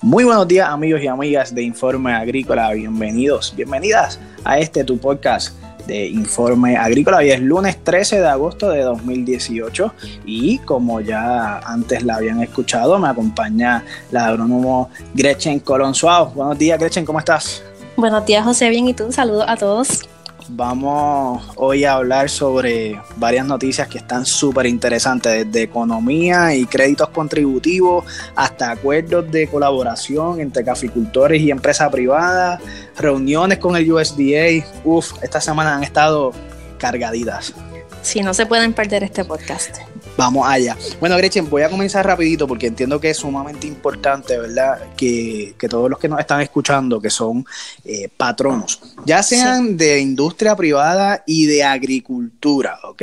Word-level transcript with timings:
Muy 0.00 0.22
buenos 0.22 0.46
días 0.46 0.68
amigos 0.68 1.02
y 1.02 1.08
amigas 1.08 1.52
de 1.52 1.64
Informe 1.64 2.14
Agrícola, 2.14 2.72
bienvenidos, 2.72 3.52
bienvenidas 3.56 4.20
a 4.44 4.56
este 4.56 4.84
tu 4.84 4.96
podcast 4.96 5.56
de 5.88 6.06
Informe 6.06 6.76
Agrícola. 6.76 7.16
Hoy 7.16 7.30
es 7.30 7.40
lunes 7.40 7.82
13 7.82 8.20
de 8.20 8.28
agosto 8.28 8.70
de 8.70 8.82
2018 8.82 9.92
y 10.24 10.58
como 10.58 11.00
ya 11.00 11.58
antes 11.58 12.04
la 12.04 12.14
habían 12.14 12.40
escuchado, 12.40 12.96
me 13.00 13.08
acompaña 13.08 13.84
la 14.12 14.26
agrónomo 14.26 14.88
Gretchen 15.14 15.58
Colón 15.58 15.94
Buenos 16.32 16.56
días 16.56 16.78
Gretchen, 16.78 17.04
¿cómo 17.04 17.18
estás? 17.18 17.64
Buenos 17.96 18.24
días 18.24 18.44
José, 18.44 18.68
bien 18.68 18.86
y 18.86 18.94
tú, 18.94 19.04
un 19.04 19.12
saludo 19.12 19.48
a 19.48 19.56
todos. 19.56 20.08
Vamos 20.50 21.52
hoy 21.56 21.84
a 21.84 21.94
hablar 21.94 22.30
sobre 22.30 22.98
varias 23.16 23.44
noticias 23.44 23.86
que 23.86 23.98
están 23.98 24.24
súper 24.24 24.64
interesantes, 24.64 25.44
desde 25.44 25.64
economía 25.64 26.54
y 26.54 26.64
créditos 26.64 27.10
contributivos 27.10 28.06
hasta 28.34 28.70
acuerdos 28.70 29.30
de 29.30 29.46
colaboración 29.46 30.40
entre 30.40 30.64
caficultores 30.64 31.42
y 31.42 31.50
empresas 31.50 31.90
privadas, 31.92 32.62
reuniones 32.96 33.58
con 33.58 33.76
el 33.76 33.92
USDA. 33.92 34.64
Uf, 34.84 35.22
esta 35.22 35.40
semana 35.40 35.76
han 35.76 35.84
estado 35.84 36.32
cargaditas. 36.78 37.52
Sí, 38.02 38.22
no 38.22 38.32
se 38.34 38.46
pueden 38.46 38.72
perder 38.72 39.04
este 39.04 39.24
podcast. 39.24 39.78
Vamos 40.16 40.48
allá. 40.48 40.76
Bueno, 40.98 41.16
Gretchen, 41.16 41.48
voy 41.48 41.62
a 41.62 41.70
comenzar 41.70 42.04
rapidito 42.04 42.48
porque 42.48 42.66
entiendo 42.66 43.00
que 43.00 43.10
es 43.10 43.18
sumamente 43.18 43.66
importante, 43.66 44.36
¿verdad? 44.36 44.94
Que, 44.96 45.54
todos 45.70 45.88
los 45.88 45.98
que 45.98 46.08
nos 46.08 46.18
están 46.18 46.40
escuchando, 46.40 47.00
que 47.00 47.10
son 47.10 47.46
eh, 47.84 48.08
patronos, 48.16 48.80
ya 49.04 49.22
sean 49.22 49.76
de 49.76 50.00
industria 50.00 50.56
privada 50.56 51.22
y 51.26 51.46
de 51.46 51.62
agricultura, 51.62 52.80
¿ok? 52.84 53.02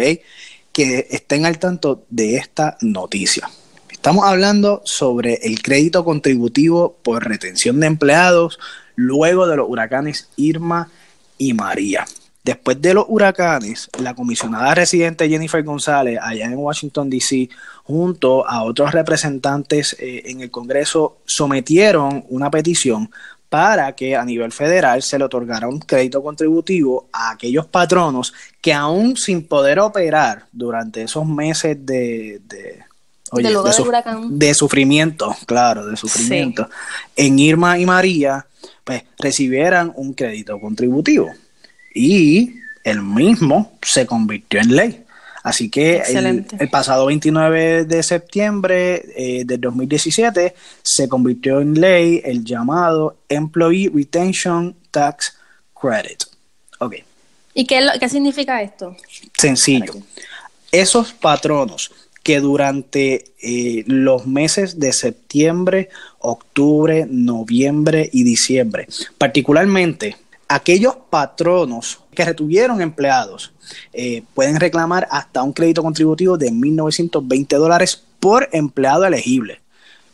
Que 0.73 1.07
estén 1.09 1.45
al 1.45 1.57
tanto 1.57 2.03
de 2.09 2.35
esta 2.35 2.77
noticia. 2.81 3.49
Estamos 3.89 4.25
hablando 4.25 4.81
sobre 4.83 5.35
el 5.43 5.61
crédito 5.61 6.03
contributivo 6.03 6.97
por 7.01 7.25
retención 7.27 7.79
de 7.79 7.87
empleados 7.87 8.59
luego 8.95 9.47
de 9.47 9.55
los 9.55 9.69
huracanes 9.69 10.27
Irma 10.35 10.89
y 11.37 11.53
María. 11.53 12.05
Después 12.45 12.79
de 12.79 12.93
los 12.93 13.05
huracanes, 13.07 13.89
la 13.97 14.13
comisionada 14.13 14.75
residente 14.75 15.27
Jennifer 15.27 15.63
González, 15.63 16.19
allá 16.21 16.45
en 16.45 16.55
Washington, 16.55 17.09
D.C., 17.09 17.49
junto 17.85 18.47
a 18.47 18.61
otros 18.61 18.91
representantes 18.91 19.95
eh, 19.99 20.21
en 20.25 20.41
el 20.41 20.51
Congreso, 20.51 21.17
sometieron 21.25 22.23
una 22.29 22.51
petición 22.51 23.09
para 23.49 23.95
que 23.95 24.15
a 24.15 24.23
nivel 24.23 24.51
federal 24.51 25.01
se 25.01 25.17
le 25.17 25.25
otorgara 25.25 25.67
un 25.67 25.79
crédito 25.79 26.21
contributivo 26.21 27.07
a 27.11 27.31
aquellos 27.31 27.65
patronos 27.65 28.31
que 28.61 28.71
aún 28.71 29.17
sin 29.17 29.47
poder 29.47 29.79
operar 29.79 30.45
durante 30.51 31.01
esos 31.01 31.25
meses 31.25 31.83
de, 31.83 32.41
de 32.45 32.83
de, 34.29 34.53
sufrimiento, 34.53 35.35
claro, 35.47 35.87
de 35.87 35.97
sufrimiento, 35.97 36.69
en 37.15 37.39
Irma 37.39 37.79
y 37.79 37.87
María, 37.87 38.45
pues 38.83 39.03
recibieran 39.17 39.91
un 39.95 40.13
crédito 40.13 40.59
contributivo 40.59 41.31
y 41.95 42.59
el 42.83 43.01
mismo 43.01 43.79
se 43.81 44.05
convirtió 44.05 44.59
en 44.59 44.75
ley. 44.75 45.01
Así 45.41 45.69
que 45.69 45.97
el, 45.97 46.69
pasado 46.69 47.05
29 47.05 47.85
de 47.85 48.03
septiembre 48.03 49.03
eh, 49.15 49.43
del 49.45 49.61
2017 49.61 50.55
se 50.81 51.07
convirtió 51.07 51.61
en 51.61 51.79
ley 51.79 52.21
el 52.25 52.43
llamado 52.43 53.17
Employee 53.29 53.91
Retention 53.93 54.75
Tax 54.89 55.37
Credit. 55.79 56.23
Ok. 56.79 56.95
¿Y 57.53 57.65
qué, 57.65 57.87
qué 57.99 58.09
significa 58.09 58.61
esto? 58.61 58.97
Sencillo. 59.37 59.93
Esos 60.71 61.13
patronos 61.13 61.91
que 62.25 62.39
durante 62.39 63.33
eh, 63.39 63.83
los 63.85 64.25
meses 64.25 64.79
de 64.79 64.93
septiembre, 64.93 65.89
octubre, 66.17 67.05
noviembre 67.07 68.09
y 68.11 68.23
diciembre, 68.23 68.87
particularmente 69.19 70.17
aquellos 70.47 70.95
patronos 71.09 71.99
que 72.13 72.25
retuvieron 72.25 72.81
empleados 72.81 73.51
eh, 73.93 74.23
pueden 74.33 74.59
reclamar 74.59 75.07
hasta 75.09 75.43
un 75.43 75.53
crédito 75.53 75.83
contributivo 75.83 76.37
de 76.37 76.51
1.920 76.51 77.57
dólares 77.57 78.01
por 78.19 78.49
empleado 78.51 79.05
elegible, 79.05 79.61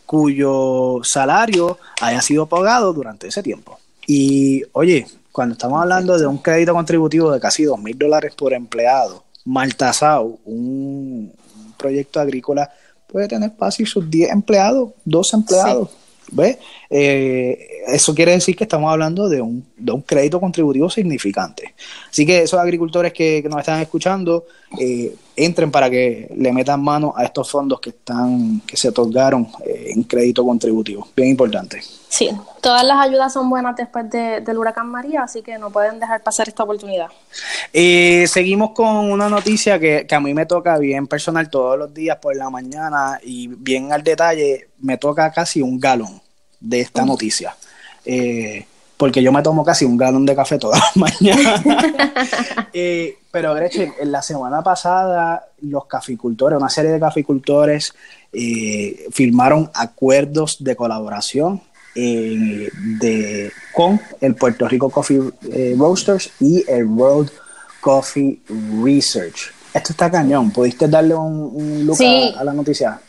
cuyo 0.05 0.99
salario 1.03 1.77
haya 2.01 2.21
sido 2.21 2.47
pagado 2.47 2.93
durante 2.93 3.27
ese 3.27 3.43
tiempo. 3.43 3.79
Y 4.07 4.63
oye, 4.73 5.05
cuando 5.31 5.53
estamos 5.53 5.81
hablando 5.81 6.17
de 6.17 6.27
un 6.27 6.37
crédito 6.37 6.73
contributivo 6.73 7.31
de 7.31 7.39
casi 7.39 7.63
2.000 7.63 7.97
dólares 7.97 8.33
por 8.35 8.53
empleado, 8.53 9.23
Maltasao, 9.45 10.39
un, 10.45 11.31
proyecto 11.77 12.19
agrícola, 12.19 12.69
puede 13.07 13.27
tener 13.27 13.51
fácil 13.57 13.87
sus 13.87 14.09
10 14.09 14.31
empleados, 14.31 14.91
12 15.05 15.35
empleados. 15.35 15.89
¿Ves? 16.31 16.57
Eh, 16.89 17.83
eso 17.87 18.15
quiere 18.15 18.31
decir 18.31 18.55
que 18.55 18.63
estamos 18.63 18.91
hablando 18.91 19.27
de 19.27 19.41
un, 19.41 19.65
de 19.77 19.91
un 19.91 20.01
crédito 20.01 20.39
contributivo 20.39 20.89
significante. 20.89 21.75
Así 22.09 22.25
que 22.25 22.43
esos 22.43 22.59
agricultores 22.59 23.11
que, 23.11 23.43
nos 23.49 23.59
están 23.59 23.81
escuchando, 23.81 24.45
eh, 24.79 25.13
entren 25.35 25.71
para 25.71 25.89
que 25.89 26.31
le 26.35 26.53
metan 26.53 26.81
mano 26.81 27.13
a 27.15 27.25
estos 27.25 27.51
fondos 27.51 27.81
que 27.81 27.89
están 27.89 28.61
que 28.61 28.77
se 28.77 28.89
otorgaron 28.89 29.47
eh, 29.65 29.91
en 29.93 30.03
crédito 30.03 30.45
contributivo. 30.45 31.07
Bien 31.15 31.29
importante. 31.29 31.81
Sí, 32.07 32.29
todas 32.61 32.85
las 32.85 32.97
ayudas 32.99 33.33
son 33.33 33.49
buenas 33.49 33.75
después 33.75 34.09
del 34.09 34.57
huracán 34.57 34.87
María, 34.87 35.23
así 35.23 35.41
que 35.41 35.57
no 35.57 35.69
pueden 35.69 35.99
dejar 35.99 36.21
pasar 36.21 36.47
esta 36.47 36.63
oportunidad. 36.63 37.07
seguimos 37.71 38.71
con 38.71 39.11
una 39.11 39.29
noticia 39.29 39.79
que, 39.79 40.05
que 40.07 40.15
a 40.15 40.19
mí 40.19 40.33
me 40.33 40.45
toca 40.45 40.77
bien 40.77 41.07
personal 41.07 41.49
todos 41.49 41.77
los 41.77 41.93
días 41.93 42.17
por 42.17 42.35
la 42.35 42.49
mañana 42.49 43.19
y 43.23 43.47
bien 43.47 43.93
al 43.93 44.03
detalle, 44.03 44.69
me 44.79 44.97
toca 44.97 45.31
casi 45.31 45.61
un 45.61 45.79
galón 45.79 46.20
de 46.61 46.79
esta 46.79 47.03
noticia. 47.03 47.55
Eh, 48.05 48.65
porque 48.95 49.23
yo 49.23 49.31
me 49.31 49.41
tomo 49.41 49.65
casi 49.65 49.83
un 49.83 49.97
galón 49.97 50.25
de 50.25 50.35
café 50.35 50.57
todas 50.57 50.79
las 50.79 50.95
mañanas. 51.21 51.61
Eh, 52.73 53.17
pero, 53.29 53.53
Gretchen, 53.53 53.93
en 53.99 54.13
la 54.13 54.21
semana 54.21 54.61
pasada, 54.61 55.45
los 55.59 55.87
caficultores, 55.87 56.57
una 56.57 56.69
serie 56.69 56.91
de 56.91 57.01
caficultores, 57.01 57.93
eh, 58.31 59.07
firmaron 59.11 59.69
acuerdos 59.73 60.63
de 60.63 60.73
colaboración 60.77 61.61
de, 61.93 63.51
con 63.73 63.99
el 64.21 64.35
Puerto 64.35 64.69
Rico 64.69 64.89
Coffee 64.89 65.19
Roasters 65.77 66.31
y 66.39 66.63
el 66.65 66.85
World 66.85 67.29
Coffee 67.81 68.39
Research. 68.81 69.51
Esto 69.73 69.91
está 69.91 70.09
cañón. 70.09 70.51
¿Pudiste 70.51 70.87
darle 70.87 71.15
un, 71.15 71.85
look 71.85 71.97
a, 72.37 72.43
la 72.45 72.53
noticia? 72.53 73.01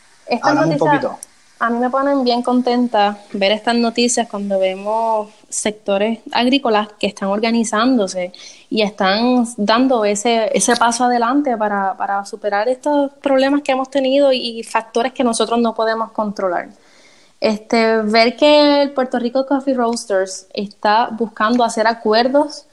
Háblame 0.43 0.73
un 0.73 0.79
poquito 0.79 1.19
a 1.63 1.71
mí 1.71 1.79
me 1.79 1.91
ponen 1.91 2.25
bien 2.25 2.43
contenta 2.43 3.19
ver 3.35 3.53
estas 3.53 3.77
noticias 3.77 4.27
cuando 4.29 4.59
vemos 4.59 5.31
sectores 5.49 6.19
agrícolas 6.33 6.89
que 6.99 7.07
están 7.07 7.29
organizándose 7.29 8.33
y 8.69 8.83
están 8.83 9.47
dando 9.57 10.05
ese, 10.05 10.51
ese 10.59 10.75
paso 10.75 11.05
adelante 11.05 11.57
para, 11.57 11.97
para 11.97 12.25
superar 12.25 12.69
estos 12.69 13.13
problemas 13.23 13.63
que 13.63 13.71
hemos 13.71 13.89
tenido 13.89 14.33
y 14.33 14.65
factores 14.65 15.13
que 15.13 15.23
nosotros 15.23 15.61
no 15.61 15.73
podemos 15.73 16.11
controlar. 16.11 16.71
Este, 17.41 17.99
ver 17.99 18.35
que 18.35 18.83
el 18.83 18.91
Puerto 18.91 19.21
Rico 19.21 19.47
Coffee 19.47 19.75
Roasters 19.75 20.49
está 20.53 21.11
buscando 21.13 21.63
hacer 21.63 21.87
acuerdos 21.87 22.67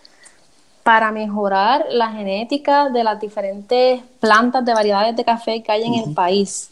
para 0.82 1.12
mejorar 1.12 1.86
la 1.92 2.12
genética 2.12 2.90
de 2.90 3.04
las 3.04 3.20
diferentes 3.20 4.02
plantas 4.20 4.66
de 4.66 4.74
variedades 4.74 5.16
de 5.16 5.24
café 5.24 5.64
que 5.64 5.72
hay 5.72 5.84
en 5.84 5.94
el 5.96 6.14
país. 6.14 6.68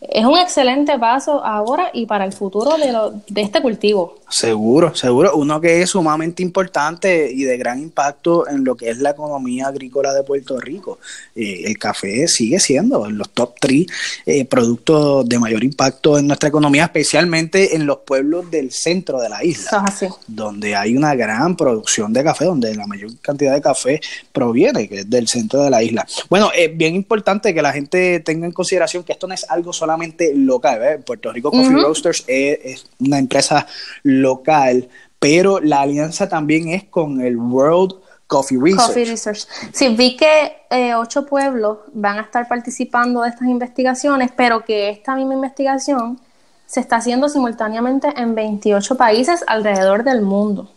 Es 0.00 0.24
un 0.24 0.38
excelente 0.38 0.98
paso 0.98 1.44
ahora 1.44 1.90
y 1.92 2.06
para 2.06 2.24
el 2.24 2.32
futuro 2.32 2.76
de, 2.76 2.94
de 3.28 3.42
este 3.42 3.60
cultivo. 3.60 4.18
Seguro, 4.30 4.94
seguro. 4.94 5.36
Uno 5.36 5.60
que 5.60 5.80
es 5.80 5.90
sumamente 5.90 6.42
importante 6.42 7.30
y 7.32 7.44
de 7.44 7.56
gran 7.56 7.80
impacto 7.80 8.46
en 8.46 8.62
lo 8.62 8.76
que 8.76 8.90
es 8.90 8.98
la 8.98 9.10
economía 9.10 9.68
agrícola 9.68 10.12
de 10.12 10.22
Puerto 10.22 10.60
Rico. 10.60 10.98
Eh, 11.34 11.62
el 11.64 11.78
café 11.78 12.28
sigue 12.28 12.60
siendo 12.60 13.06
en 13.06 13.16
los 13.16 13.30
top 13.30 13.54
3 13.58 13.86
eh, 14.26 14.44
productos 14.44 15.26
de 15.26 15.38
mayor 15.38 15.64
impacto 15.64 16.18
en 16.18 16.26
nuestra 16.26 16.50
economía, 16.50 16.84
especialmente 16.84 17.74
en 17.74 17.86
los 17.86 17.98
pueblos 17.98 18.50
del 18.50 18.70
centro 18.70 19.18
de 19.18 19.30
la 19.30 19.42
isla, 19.42 19.84
donde 20.26 20.76
hay 20.76 20.94
una 20.94 21.14
gran 21.14 21.56
producción 21.56 22.12
de 22.12 22.22
café, 22.22 22.44
donde 22.44 22.74
la 22.74 22.86
mayor 22.86 23.10
cantidad 23.22 23.54
de 23.54 23.62
café 23.62 24.00
proviene, 24.32 24.88
que 24.88 25.00
es 25.00 25.10
del 25.10 25.26
centro 25.26 25.62
de 25.62 25.70
la 25.70 25.82
isla. 25.82 26.06
Bueno, 26.28 26.50
es 26.54 26.76
bien 26.78 26.94
importante 26.94 27.52
que 27.52 27.60
la 27.60 27.72
gente 27.72 28.20
tenga 28.20 28.46
en 28.46 28.52
consideración 28.52 29.02
que 29.02 29.12
esto 29.12 29.26
no 29.26 29.34
es 29.34 29.44
algo 29.50 29.72
solamente 29.72 30.32
local. 30.34 30.80
¿eh? 30.82 30.98
Puerto 30.98 31.32
Rico 31.32 31.50
Coffee 31.50 31.82
Roasters 31.82 32.24
es, 32.26 32.86
una 33.00 33.18
empresa 33.18 33.66
local, 34.04 34.88
pero 35.18 35.60
la 35.60 35.80
alianza 35.80 36.28
también 36.28 36.68
es 36.68 36.84
con 36.84 37.20
el 37.20 37.36
World 37.36 37.96
Coffee 38.28 38.58
Research. 38.58 39.46
Sí, 39.72 39.88
vi 39.88 40.16
que 40.16 40.52
eh, 40.70 40.94
ocho 40.94 41.26
pueblos 41.26 41.78
van 41.92 42.18
a 42.18 42.22
estar 42.22 42.46
participando 42.46 43.22
de 43.22 43.30
estas 43.30 43.48
investigaciones, 43.48 44.30
pero 44.36 44.64
que 44.64 44.90
esta 44.90 45.16
misma 45.16 45.34
investigación 45.34 46.20
se 46.66 46.80
está 46.80 46.96
haciendo 46.96 47.28
simultáneamente 47.28 48.08
en 48.16 48.34
28 48.34 48.96
países 48.96 49.42
alrededor 49.46 50.04
del 50.04 50.22
mundo. 50.22 50.70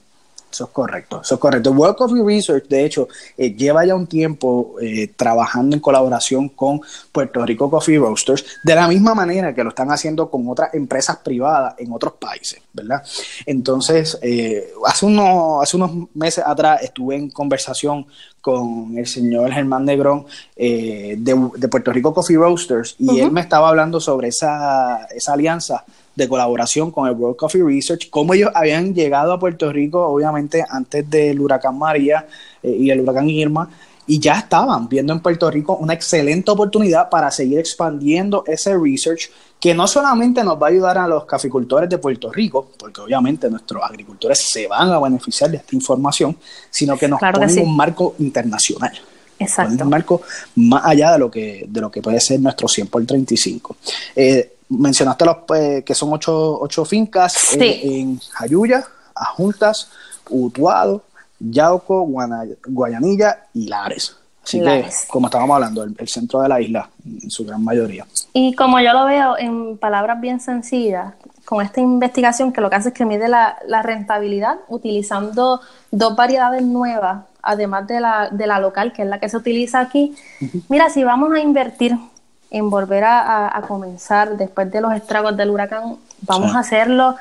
Eso 0.52 0.66
es 0.66 0.72
correcto, 0.72 1.22
eso 1.22 1.36
es 1.36 1.40
correcto. 1.40 1.72
World 1.72 1.96
Coffee 1.96 2.24
Research, 2.24 2.68
de 2.68 2.86
hecho, 2.86 3.08
eh, 3.38 3.56
lleva 3.56 3.86
ya 3.86 3.96
un 3.96 4.06
tiempo 4.06 4.76
eh, 4.82 5.08
trabajando 5.16 5.78
en 5.78 5.80
colaboración 5.80 6.50
con 6.50 6.82
Puerto 7.12 7.46
Rico 7.46 7.70
Coffee 7.70 7.98
Roasters, 7.98 8.46
de 8.62 8.76
la 8.76 8.90
misma 8.90 9.16
manera 9.16 9.56
que 9.56 9.64
lo 9.64 9.70
están 9.70 9.92
haciendo 9.92 10.30
con 10.30 10.50
otras 10.50 10.74
empresas 10.74 11.18
privadas 11.18 11.76
en 11.78 11.94
otros 11.94 12.14
países, 12.20 12.62
¿verdad? 12.74 13.02
Entonces, 13.46 14.20
eh, 14.22 14.74
hace, 14.86 15.06
unos, 15.06 15.64
hace 15.64 15.78
unos 15.78 16.10
meses 16.14 16.44
atrás 16.46 16.82
estuve 16.84 17.16
en 17.16 17.30
conversación 17.30 18.06
con 18.42 18.98
el 18.98 19.08
señor 19.08 19.52
Germán 19.54 19.86
Negrón 19.86 20.26
de, 20.58 21.16
de, 21.18 21.68
Puerto 21.68 21.94
Rico 21.94 22.12
Coffee 22.12 22.38
Roasters 22.38 22.96
y 22.98 23.20
él 23.20 23.32
me 23.32 23.40
estaba 23.40 23.70
hablando 23.70 24.00
sobre 24.00 24.30
esa, 24.30 25.06
esa 25.16 25.34
alianza 25.34 25.86
de 26.16 26.28
colaboración 26.28 26.92
con 26.92 27.08
el 27.08 27.16
World 27.16 27.38
Coffee 27.38 27.64
Research, 27.64 28.10
cómo 28.10 28.34
ellos 28.34 28.52
habían 28.54 28.94
llegado 28.94 29.34
a 29.34 29.40
Puerto 29.40 29.72
Rico, 29.72 30.06
obviamente 30.06 30.64
antes 30.68 31.10
del 31.10 31.40
huracán 31.40 31.78
María 31.78 32.28
eh, 32.62 32.76
y 32.80 32.90
el 32.90 33.02
huracán 33.02 33.30
Irma, 33.30 33.70
y 34.08 34.20
ya 34.20 34.34
estaban 34.34 34.90
viendo 34.90 35.14
en 35.14 35.20
Puerto 35.20 35.50
Rico 35.50 35.78
una 35.78 35.94
excelente 35.94 36.52
oportunidad 36.52 37.10
para 37.10 37.32
seguir 37.32 37.60
expandiendo 37.60 38.44
ese 38.46 38.78
research 38.78 39.30
que 39.60 39.74
no 39.74 39.88
solamente 39.88 40.44
nos 40.44 40.62
va 40.62 40.68
a 40.68 40.70
ayudar 40.72 40.98
a 40.98 41.08
los 41.08 41.26
caficultores 41.26 41.90
de 41.90 41.98
Puerto 42.00 42.32
Rico, 42.32 42.72
porque 42.78 43.00
obviamente 43.00 43.50
nuestros 43.50 43.84
agricultores 43.84 44.40
se 44.40 44.68
van 44.68 44.90
a 44.90 45.00
beneficiar 45.00 45.52
de 45.52 45.58
esta 45.58 45.76
información, 45.76 46.36
sino 46.70 46.98
que 46.98 47.08
nos 47.08 47.20
pone 47.20 47.62
un 47.62 47.76
marco 47.76 48.16
internacional. 48.20 48.92
Exacto. 49.38 49.84
Un 49.84 49.90
marco 49.90 50.22
más 50.56 50.84
allá 50.86 51.14
de 51.14 51.20
lo 51.20 51.32
que, 51.32 51.66
de 51.68 51.82
lo 51.82 51.92
que 51.92 52.02
puede 52.02 52.20
ser 52.20 52.40
nuestro 52.40 52.68
100 52.68 52.88
por 52.88 53.06
35. 53.06 53.78
Eh, 54.16 54.56
mencionaste 54.72 55.26
los, 55.26 55.38
eh, 55.56 55.84
que 55.86 55.94
son 55.94 56.14
ocho, 56.14 56.60
ocho 56.60 56.86
fincas 56.86 57.54
eh, 57.60 57.82
en 57.84 58.20
Jayuya, 58.20 58.86
Ajuntas, 59.14 59.90
Utuado, 60.30 61.04
Yauco, 61.40 62.08
Guayanilla 62.68 63.46
y 63.54 63.68
Lares. 63.68 64.16
Así 64.44 64.60
que, 64.60 64.90
como 65.08 65.28
estábamos 65.28 65.56
hablando, 65.56 65.84
el, 65.84 66.08
centro 66.08 66.42
de 66.42 66.50
la 66.50 66.60
isla, 66.60 66.90
en 67.06 67.30
su 67.30 67.46
gran 67.46 67.64
mayoría. 67.64 68.08
Y 68.34 68.56
como 68.56 68.80
yo 68.80 68.92
lo 68.94 69.06
veo 69.06 69.38
en 69.38 69.78
palabras 69.78 70.20
bien 70.20 70.40
sencillas, 70.40 71.14
con 71.46 71.64
esta 71.64 71.80
investigación 71.80 72.52
que 72.52 72.60
lo 72.62 72.70
que 72.70 72.78
hace 72.78 72.90
es 72.90 72.96
que 72.96 73.06
mide 73.06 73.28
la, 73.28 73.58
rentabilidad 73.84 74.56
utilizando 74.68 75.62
dos 75.92 76.16
variedades 76.16 76.64
nuevas, 76.64 77.26
además 77.44 77.86
de 77.88 78.00
la, 78.00 78.30
de 78.32 78.48
la 78.48 78.60
local, 78.60 78.94
que 78.94 79.04
es 79.04 79.08
la 79.08 79.20
que 79.20 79.30
se 79.30 79.38
utiliza 79.38 79.80
aquí. 79.80 80.16
Mira, 80.70 80.90
si 80.90 81.04
vamos 81.04 81.32
a 81.34 81.40
invertir 81.40 81.98
en 82.52 82.70
volver 82.70 83.06
a, 83.06 83.64
comenzar 83.68 84.38
después 84.38 84.70
de 84.70 84.82
los 84.82 84.94
estragos 84.94 85.36
del 85.38 85.50
huracán, 85.50 85.96
vamos 86.22 86.54
a 86.54 86.60
hacerlo 86.60 87.16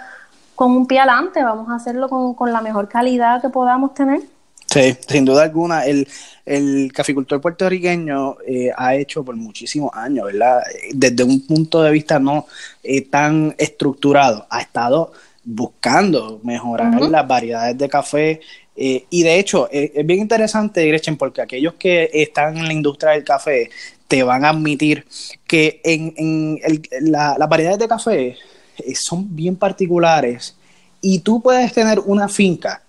con 0.56 0.72
un 0.72 0.86
pie 0.86 0.98
adelante, 0.98 1.42
vamos 1.42 1.70
a 1.70 1.76
hacerlo 1.76 2.08
con, 2.08 2.52
la 2.52 2.60
mejor 2.60 2.88
calidad 2.88 3.40
que 3.40 3.48
podamos 3.48 3.94
tener. 3.94 4.20
Sí, 4.66 4.96
sin 5.08 5.24
duda 5.24 5.44
alguna, 5.44 5.86
el, 5.86 6.06
el 6.44 6.92
caficultor 6.92 7.40
puertorriqueño 7.40 8.36
eh, 8.46 8.70
ha 8.76 8.94
hecho 8.94 9.24
por 9.24 9.36
muchísimos 9.36 9.90
años, 9.94 10.26
¿verdad? 10.26 10.62
Desde 10.92 11.24
un 11.24 11.46
punto 11.46 11.82
de 11.82 11.90
vista 11.92 12.18
no 12.18 12.46
eh, 12.82 13.02
tan 13.02 13.54
estructurado, 13.56 14.46
ha 14.50 14.60
estado 14.60 15.12
buscando 15.44 16.40
mejorar 16.42 17.00
las 17.00 17.26
variedades 17.26 17.78
de 17.78 17.88
café. 17.88 18.40
Eh, 18.82 19.04
y 19.10 19.22
de 19.22 19.38
hecho, 19.38 19.68
es 19.70 20.06
bien 20.06 20.20
interesante, 20.20 20.86
Gretchen, 20.86 21.18
porque 21.18 21.42
aquellos 21.42 21.74
que 21.74 22.08
están 22.14 22.56
en 22.56 22.66
la 22.66 22.72
industria 22.72 23.12
del 23.12 23.24
café 23.24 23.68
te 24.08 24.22
van 24.22 24.42
a 24.42 24.48
admitir 24.48 25.04
que 25.46 25.82
en, 25.84 26.14
en 26.16 26.58
la, 27.02 27.36
las 27.38 27.46
variedades 27.46 27.78
de 27.78 27.88
café 27.88 28.36
eh, 28.78 28.94
son 28.94 29.36
bien 29.36 29.56
particulares 29.56 30.56
y 31.02 31.18
tú 31.18 31.42
puedes 31.42 31.70
tener 31.74 32.00
una 32.00 32.26
finca, 32.26 32.82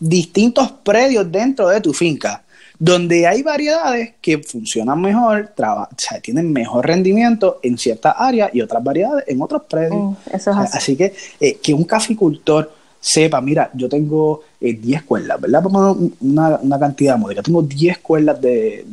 distintos 0.00 0.72
predios 0.82 1.30
dentro 1.30 1.68
de 1.68 1.82
tu 1.82 1.92
finca, 1.92 2.42
donde 2.78 3.26
hay 3.26 3.42
variedades 3.42 4.14
que 4.22 4.38
funcionan 4.38 4.98
mejor, 4.98 5.52
o 5.58 5.88
sea, 5.98 6.20
tienen 6.20 6.52
mejor 6.54 6.86
rendimiento 6.86 7.60
en 7.62 7.76
ciertas 7.76 8.14
áreas 8.16 8.50
y 8.54 8.62
otras 8.62 8.82
variedades 8.82 9.26
en 9.28 9.42
otros 9.42 9.64
predios. 9.68 9.92
Mm, 9.92 10.48
así. 10.72 10.96
que 10.96 11.12
eh, 11.38 11.58
que 11.62 11.74
un 11.74 11.84
caficultor 11.84 12.72
sepa, 13.04 13.38
mira, 13.42 13.70
yo 13.74 13.86
tengo 13.86 14.44
10 14.60 15.02
eh, 15.02 15.04
cuerdas, 15.04 15.38
¿verdad? 15.38 15.62
Vamos 15.62 16.10
una, 16.20 16.58
una 16.62 16.78
cantidad 16.78 17.18
módica. 17.18 17.42
Tengo 17.42 17.60
10 17.62 17.98
cuerdas 17.98 18.40
de, 18.40 18.86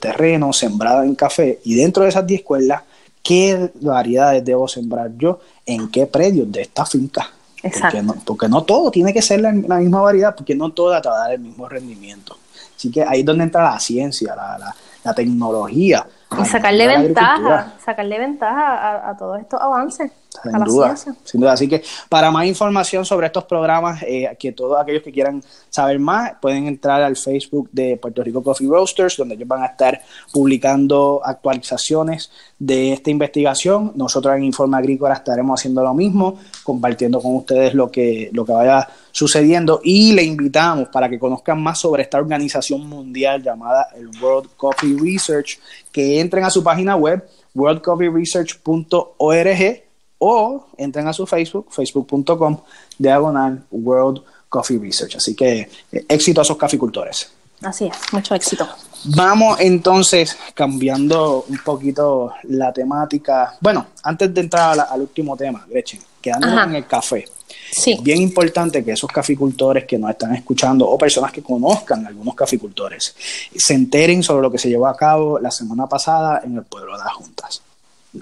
terreno 0.00 0.54
sembrada 0.54 1.04
en 1.04 1.14
café 1.14 1.60
y 1.64 1.74
dentro 1.74 2.02
de 2.02 2.08
esas 2.08 2.26
10 2.26 2.42
cuerdas, 2.42 2.82
¿qué 3.22 3.70
variedades 3.80 4.42
debo 4.42 4.66
sembrar 4.68 5.10
yo 5.18 5.40
en 5.66 5.90
qué 5.90 6.06
predios 6.06 6.50
de 6.50 6.62
esta 6.62 6.86
finca? 6.86 7.30
Exacto. 7.62 8.14
Porque 8.24 8.48
no, 8.48 8.62
todo 8.62 8.90
tiene 8.90 9.12
que 9.12 9.20
ser 9.20 9.40
la, 9.40 9.52
misma 9.52 10.00
variedad, 10.00 10.34
porque 10.34 10.54
no 10.54 10.70
toda 10.70 11.02
te 11.02 11.10
va 11.10 11.16
a 11.16 11.18
dar 11.24 11.32
el 11.32 11.40
mismo 11.40 11.68
rendimiento. 11.68 12.38
Así 12.74 12.90
que 12.90 13.02
ahí 13.02 13.20
es 13.20 13.26
donde 13.26 13.44
entra 13.44 13.70
la 13.70 13.78
ciencia, 13.80 14.34
la, 14.34 14.56
la, 14.56 14.74
la 15.04 15.14
tecnología. 15.14 16.06
Y 16.40 16.44
sacarle 16.46 16.86
ventaja, 16.86 17.74
sacarle 17.84 18.18
ventaja 18.18 18.76
a, 18.76 19.10
a 19.10 19.16
todos 19.18 19.40
estos 19.40 19.60
avances. 19.60 20.10
Sin 20.42 20.64
duda, 20.64 20.96
sin 20.96 21.40
duda. 21.40 21.52
Así 21.52 21.68
que 21.68 21.82
para 22.08 22.30
más 22.30 22.46
información 22.46 23.04
sobre 23.04 23.26
estos 23.26 23.44
programas, 23.44 24.02
eh, 24.02 24.36
que 24.38 24.52
todos 24.52 24.80
aquellos 24.80 25.02
que 25.02 25.12
quieran 25.12 25.42
saber 25.68 25.98
más, 25.98 26.32
pueden 26.40 26.66
entrar 26.66 27.02
al 27.02 27.16
Facebook 27.16 27.68
de 27.72 27.96
Puerto 27.96 28.22
Rico 28.22 28.42
Coffee 28.42 28.68
Roasters, 28.68 29.16
donde 29.16 29.34
ellos 29.34 29.48
van 29.48 29.62
a 29.62 29.66
estar 29.66 30.00
publicando 30.32 31.20
actualizaciones 31.24 32.30
de 32.58 32.92
esta 32.92 33.10
investigación. 33.10 33.92
Nosotros 33.94 34.36
en 34.36 34.44
Informe 34.44 34.76
Agrícola 34.76 35.14
estaremos 35.14 35.60
haciendo 35.60 35.82
lo 35.82 35.94
mismo, 35.94 36.38
compartiendo 36.64 37.20
con 37.20 37.36
ustedes 37.36 37.74
lo 37.74 37.90
que, 37.90 38.30
lo 38.32 38.44
que 38.44 38.52
vaya 38.52 38.88
sucediendo 39.10 39.80
y 39.82 40.12
le 40.12 40.22
invitamos 40.22 40.88
para 40.88 41.08
que 41.08 41.18
conozcan 41.18 41.62
más 41.62 41.80
sobre 41.80 42.02
esta 42.02 42.18
organización 42.18 42.86
mundial 42.88 43.42
llamada 43.42 43.88
el 43.96 44.10
World 44.22 44.50
Coffee 44.56 44.96
Research, 45.00 45.58
que 45.90 46.20
entren 46.20 46.44
a 46.44 46.50
su 46.50 46.62
página 46.62 46.96
web 46.96 47.26
worldcoffeeresearch.org 47.54 49.87
o 50.18 50.66
entren 50.76 51.06
a 51.06 51.12
su 51.12 51.26
Facebook, 51.26 51.66
facebook.com, 51.70 52.58
diagonal 52.98 53.62
World 53.70 54.22
Coffee 54.48 54.78
Research. 54.78 55.16
Así 55.16 55.34
que 55.34 55.68
eh, 55.92 56.04
éxito 56.08 56.40
a 56.40 56.42
esos 56.42 56.56
caficultores. 56.56 57.30
Así 57.62 57.86
es, 57.86 57.96
mucho 58.12 58.34
éxito. 58.34 58.68
Vamos 59.04 59.58
entonces 59.60 60.36
cambiando 60.54 61.44
un 61.48 61.58
poquito 61.58 62.32
la 62.44 62.72
temática. 62.72 63.56
Bueno, 63.60 63.86
antes 64.02 64.32
de 64.32 64.40
entrar 64.40 64.78
al 64.78 65.00
último 65.00 65.36
tema, 65.36 65.64
Gretchen, 65.68 66.00
quedándonos 66.20 66.66
en 66.66 66.76
el 66.76 66.86
café. 66.86 67.24
Sí. 67.70 67.98
Bien 68.00 68.20
importante 68.22 68.84
que 68.84 68.92
esos 68.92 69.10
caficultores 69.10 69.84
que 69.84 69.98
nos 69.98 70.10
están 70.10 70.34
escuchando 70.34 70.88
o 70.88 70.96
personas 70.96 71.32
que 71.32 71.42
conozcan 71.42 72.06
algunos 72.06 72.34
caficultores 72.34 73.14
se 73.56 73.74
enteren 73.74 74.22
sobre 74.22 74.42
lo 74.42 74.50
que 74.50 74.58
se 74.58 74.68
llevó 74.68 74.86
a 74.86 74.96
cabo 74.96 75.38
la 75.38 75.50
semana 75.50 75.86
pasada 75.86 76.42
en 76.44 76.56
el 76.56 76.62
pueblo 76.62 76.96
de 76.96 77.04
las 77.04 77.12
Juntas. 77.12 77.62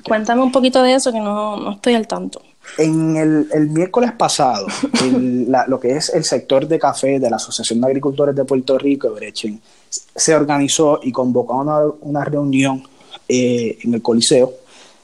Cuéntame 0.05 0.43
un 0.43 0.53
poquito 0.53 0.83
de 0.83 0.95
eso 0.95 1.13
que 1.13 1.21
no, 1.21 1.73
estoy 1.73 1.95
al 1.95 2.07
tanto. 2.07 2.43
En 2.79 3.17
el, 3.17 3.69
miércoles 3.71 4.13
pasado, 4.13 4.67
lo 5.69 5.81
que 5.81 5.97
es 5.97 6.11
el 6.11 6.25
sector 6.25 6.67
de 6.67 6.79
café 6.79 7.21
de 7.21 7.31
la 7.31 7.37
Asociación 7.37 7.81
de 7.81 7.87
Agricultores 7.87 8.35
de 8.35 8.45
Puerto 8.45 8.77
Rico, 8.79 9.11
Brechen, 9.11 9.61
se 9.89 10.35
organizó 10.35 11.01
y 11.03 11.13
convocó 11.13 11.57
una, 11.59 11.81
una 12.01 12.25
reunión 12.25 12.83
eh, 13.29 13.79
en 13.83 13.95
el 13.95 14.03
Coliseo, 14.03 14.53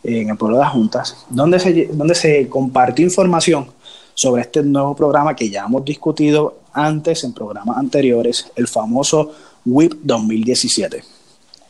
en 0.05 0.31
el 0.31 0.37
pueblo 0.37 0.57
de 0.57 0.65
las 0.65 0.73
Juntas, 0.73 1.25
donde 1.29 1.61
se, 1.61 1.87
donde 1.93 2.15
se 2.15 2.49
compartió 2.49 3.05
información 3.05 3.69
sobre 4.15 4.43
este 4.43 4.63
nuevo 4.63 4.95
programa 4.95 5.35
que 5.35 5.49
ya 5.49 5.65
hemos 5.65 5.85
discutido 5.85 6.59
antes 6.73 7.25
en 7.25 7.33
programas 7.33 7.77
anteriores, 7.77 8.51
el 8.57 8.67
famoso 8.67 9.33
WIP 9.65 9.95
2017. 10.03 11.05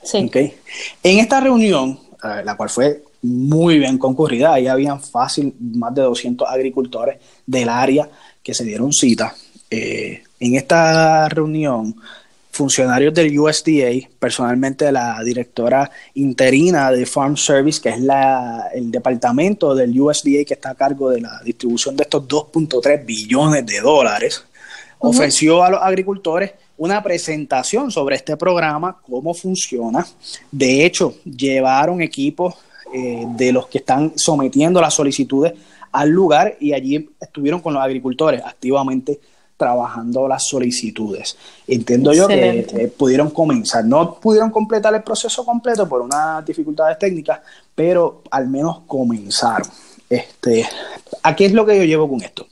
Sí. 0.02 0.30
En 1.02 1.18
esta 1.18 1.40
reunión, 1.40 1.98
eh, 2.22 2.42
la 2.44 2.56
cual 2.56 2.68
fue 2.68 3.04
muy 3.22 3.78
bien 3.78 3.98
concurrida. 3.98 4.54
Ahí 4.54 4.66
habían 4.66 5.00
fácil 5.00 5.54
más 5.58 5.94
de 5.94 6.02
200 6.02 6.48
agricultores 6.48 7.18
del 7.46 7.68
área 7.68 8.08
que 8.42 8.54
se 8.54 8.64
dieron 8.64 8.92
cita. 8.92 9.34
Eh, 9.70 10.22
en 10.40 10.54
esta 10.56 11.28
reunión, 11.28 11.94
funcionarios 12.50 13.14
del 13.14 13.38
USDA, 13.38 14.08
personalmente 14.18 14.92
la 14.92 15.22
directora 15.24 15.90
interina 16.14 16.90
de 16.90 17.06
Farm 17.06 17.36
Service, 17.36 17.80
que 17.80 17.88
es 17.88 18.00
la, 18.00 18.68
el 18.74 18.90
departamento 18.90 19.74
del 19.74 19.98
USDA 19.98 20.44
que 20.44 20.54
está 20.54 20.70
a 20.70 20.74
cargo 20.74 21.10
de 21.10 21.22
la 21.22 21.40
distribución 21.42 21.96
de 21.96 22.02
estos 22.02 22.28
2.3 22.28 23.06
billones 23.06 23.64
de 23.64 23.80
dólares, 23.80 24.44
ofreció 24.98 25.62
a 25.64 25.70
los 25.70 25.82
agricultores 25.82 26.52
una 26.76 27.02
presentación 27.02 27.90
sobre 27.90 28.16
este 28.16 28.36
programa, 28.36 29.00
cómo 29.00 29.32
funciona. 29.32 30.06
De 30.50 30.84
hecho, 30.84 31.16
llevaron 31.24 32.02
equipos 32.02 32.54
eh, 32.92 33.24
de 33.26 33.52
los 33.52 33.66
que 33.66 33.78
están 33.78 34.12
sometiendo 34.16 34.80
las 34.80 34.94
solicitudes 34.94 35.54
al 35.92 36.08
lugar 36.08 36.56
y 36.60 36.72
allí 36.72 37.10
estuvieron 37.20 37.60
con 37.60 37.74
los 37.74 37.82
agricultores 37.82 38.42
activamente 38.44 39.20
trabajando 39.56 40.26
las 40.26 40.46
solicitudes. 40.46 41.36
Entiendo 41.68 42.12
yo 42.12 42.26
que 42.26 42.60
eh, 42.60 42.92
pudieron 42.96 43.30
comenzar, 43.30 43.84
no 43.84 44.14
pudieron 44.14 44.50
completar 44.50 44.94
el 44.94 45.02
proceso 45.02 45.44
completo 45.44 45.88
por 45.88 46.00
unas 46.00 46.44
dificultades 46.44 46.98
técnicas, 46.98 47.40
pero 47.74 48.22
al 48.30 48.48
menos 48.48 48.80
comenzaron. 48.86 49.68
Este, 50.10 50.66
¿A 51.22 51.36
qué 51.36 51.46
es 51.46 51.52
lo 51.52 51.64
que 51.64 51.76
yo 51.76 51.84
llevo 51.84 52.08
con 52.08 52.22
esto? 52.22 52.46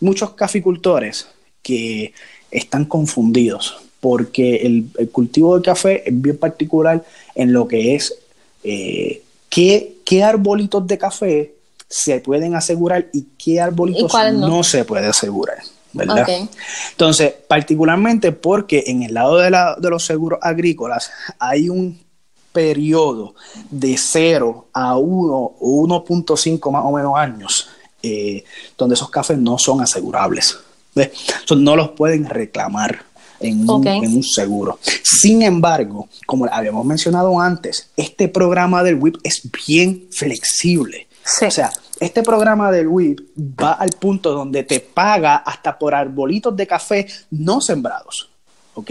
Muchos 0.00 0.30
caficultores 0.32 1.28
que 1.62 2.12
están 2.50 2.84
confundidos 2.84 3.82
porque 4.00 4.56
el, 4.56 5.08
cultivo 5.10 5.56
de 5.56 5.62
café 5.62 6.08
es 6.08 6.20
bien 6.20 6.38
particular 6.38 7.04
en 7.34 7.52
lo 7.52 7.68
que 7.68 7.94
es 7.94 8.14
eh, 8.64 9.22
qué, 9.50 9.98
qué 10.06 10.24
arbolitos 10.24 10.86
de 10.86 10.96
café 10.96 11.54
se 11.86 12.20
pueden 12.20 12.54
asegurar 12.54 13.08
y 13.12 13.26
qué 13.36 13.60
arbolitos 13.60 14.10
no? 14.32 14.62
se 14.62 14.84
puede 14.86 15.08
asegurar. 15.08 15.58
¿verdad? 15.92 16.24
Entonces, 16.92 17.34
particularmente 17.48 18.30
porque 18.30 18.84
en 18.86 19.02
el 19.02 19.12
lado 19.12 19.38
de, 19.38 19.50
la, 19.50 19.74
de 19.74 19.90
los 19.90 20.04
seguros 20.04 20.38
agrícolas 20.40 21.10
hay 21.38 21.68
un 21.68 22.00
periodo 22.52 23.34
de 23.70 23.96
0 23.96 24.68
a 24.72 24.96
1 24.96 25.34
o 25.34 25.86
1.5 25.86 26.70
más 26.70 26.84
o 26.84 26.92
menos 26.92 27.16
años, 27.16 27.68
eh, 28.02 28.44
donde 28.78 28.94
esos 28.94 29.10
cafés 29.10 29.36
no 29.38 29.58
son 29.58 29.80
asegurables. 29.80 30.58
no 31.56 31.76
los 31.76 31.90
pueden 31.90 32.26
reclamar 32.26 33.04
en, 33.40 33.68
un, 33.68 34.22
seguro. 34.22 34.78
Sin 35.02 35.42
embargo, 35.42 36.08
como 36.26 36.46
habíamos 36.50 36.84
mencionado 36.84 37.40
antes, 37.40 37.90
este 37.96 38.28
programa 38.28 38.82
del 38.82 38.96
WIP 38.96 39.16
es 39.22 39.48
bien 39.66 40.06
flexible. 40.10 41.08
O 41.46 41.50
sea, 41.50 41.72
este 41.98 42.22
programa 42.22 42.70
del 42.70 42.88
WIP 42.88 43.20
va 43.60 43.72
al 43.72 43.90
punto 43.90 44.32
donde 44.32 44.62
te 44.64 44.80
paga 44.80 45.36
hasta 45.36 45.78
por 45.78 45.94
arbolitos 45.94 46.54
de 46.56 46.66
café 46.66 47.06
no 47.30 47.60
sembrados. 47.60 48.28
¿Ok? 48.74 48.90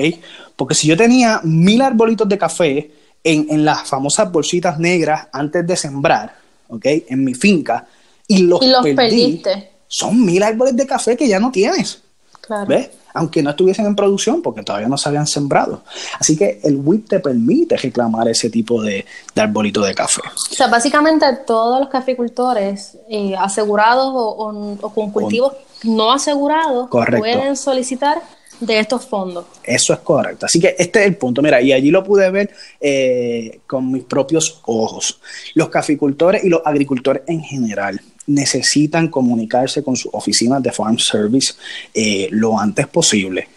Porque 0.55 0.75
si 0.75 0.87
yo 0.87 0.97
tenía 0.97 1.41
mil 1.43 1.81
arbolitos 1.81 2.27
de 2.27 2.37
café 2.37 2.91
en, 3.23 3.65
las 3.65 3.87
famosas 3.87 4.31
bolsitas 4.31 4.79
negras 4.79 5.27
antes 5.31 5.65
de 5.65 5.75
sembrar, 5.75 6.35
¿ok? 6.67 6.85
En 7.07 7.23
mi 7.23 7.33
finca, 7.33 7.87
y 8.27 8.43
los, 8.43 8.59
perdiste. 8.95 9.71
Son 9.87 10.23
mil 10.23 10.43
árboles 10.43 10.75
de 10.75 10.85
café 10.85 11.17
que 11.17 11.27
ya 11.27 11.39
no 11.39 11.51
tienes. 11.51 12.01
Claro. 12.41 12.67
¿Ves? 12.67 12.89
Aunque 13.13 13.41
no 13.41 13.51
estuviesen 13.51 13.85
en 13.85 13.95
producción 13.95 14.41
porque 14.41 14.63
todavía 14.63 14.87
no 14.87 14.97
se 14.97 15.09
habían 15.09 15.27
sembrado. 15.27 15.83
Así 16.19 16.37
que 16.37 16.59
el 16.63 16.77
WIP 16.77 17.09
te 17.09 17.19
permite 17.19 17.77
reclamar 17.77 18.27
ese 18.27 18.49
tipo 18.49 18.81
de, 18.81 19.05
de 19.33 19.41
arbolito 19.41 19.81
de 19.81 19.93
café. 19.93 20.21
O 20.25 20.55
sea, 20.55 20.67
básicamente 20.67 21.25
todos 21.45 21.79
los 21.79 21.89
caficultores 21.89 22.97
eh, 23.09 23.35
asegurados 23.37 24.11
o, 24.13 24.91
con 24.93 25.11
cultivos 25.11 25.53
no 25.83 26.11
asegurados 26.11 26.89
pueden 26.89 27.55
solicitar 27.55 28.21
de 28.59 28.79
estos 28.79 29.05
fondos. 29.05 29.45
Eso 29.63 29.93
es 29.93 29.99
correcto. 29.99 30.45
Así 30.45 30.59
que 30.59 30.75
este 30.77 30.99
es 30.99 31.07
el 31.07 31.15
punto. 31.15 31.41
Mira, 31.41 31.61
y 31.61 31.71
allí 31.71 31.91
lo 31.91 32.03
pude 32.03 32.29
ver 32.29 32.51
eh, 32.79 33.61
con 33.65 33.91
mis 33.91 34.03
propios 34.03 34.61
ojos. 34.65 35.19
Los 35.53 35.69
caficultores 35.69 36.43
y 36.43 36.49
los 36.49 36.61
agricultores 36.65 37.23
en 37.27 37.41
general 37.41 38.01
necesitan 38.29 39.09
comunicarse 39.09 39.83
con 39.83 39.95
sus 39.95 40.12
oficinas 40.13 40.63
de 40.63 40.71
Farm 40.71 40.98
Service 40.98 41.53
eh, 41.93 42.27
lo 42.31 42.59
antes 42.59 42.88
posible 42.88 43.48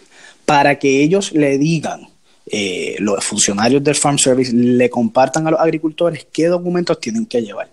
para 0.45 0.77
que 0.77 1.01
ellos 1.01 1.31
le 1.31 1.57
digan 1.57 2.07
eh, 2.45 2.97
los 2.99 3.23
funcionarios 3.23 3.81
del 3.81 3.95
Farm 3.95 4.19
Service 4.19 4.51
le 4.53 4.89
compartan 4.89 5.47
a 5.47 5.51
los 5.51 5.59
agricultores 5.61 6.27
qué 6.31 6.47
documentos 6.47 6.99
tienen 6.99 7.25
que 7.25 7.41
llevar. 7.41 7.69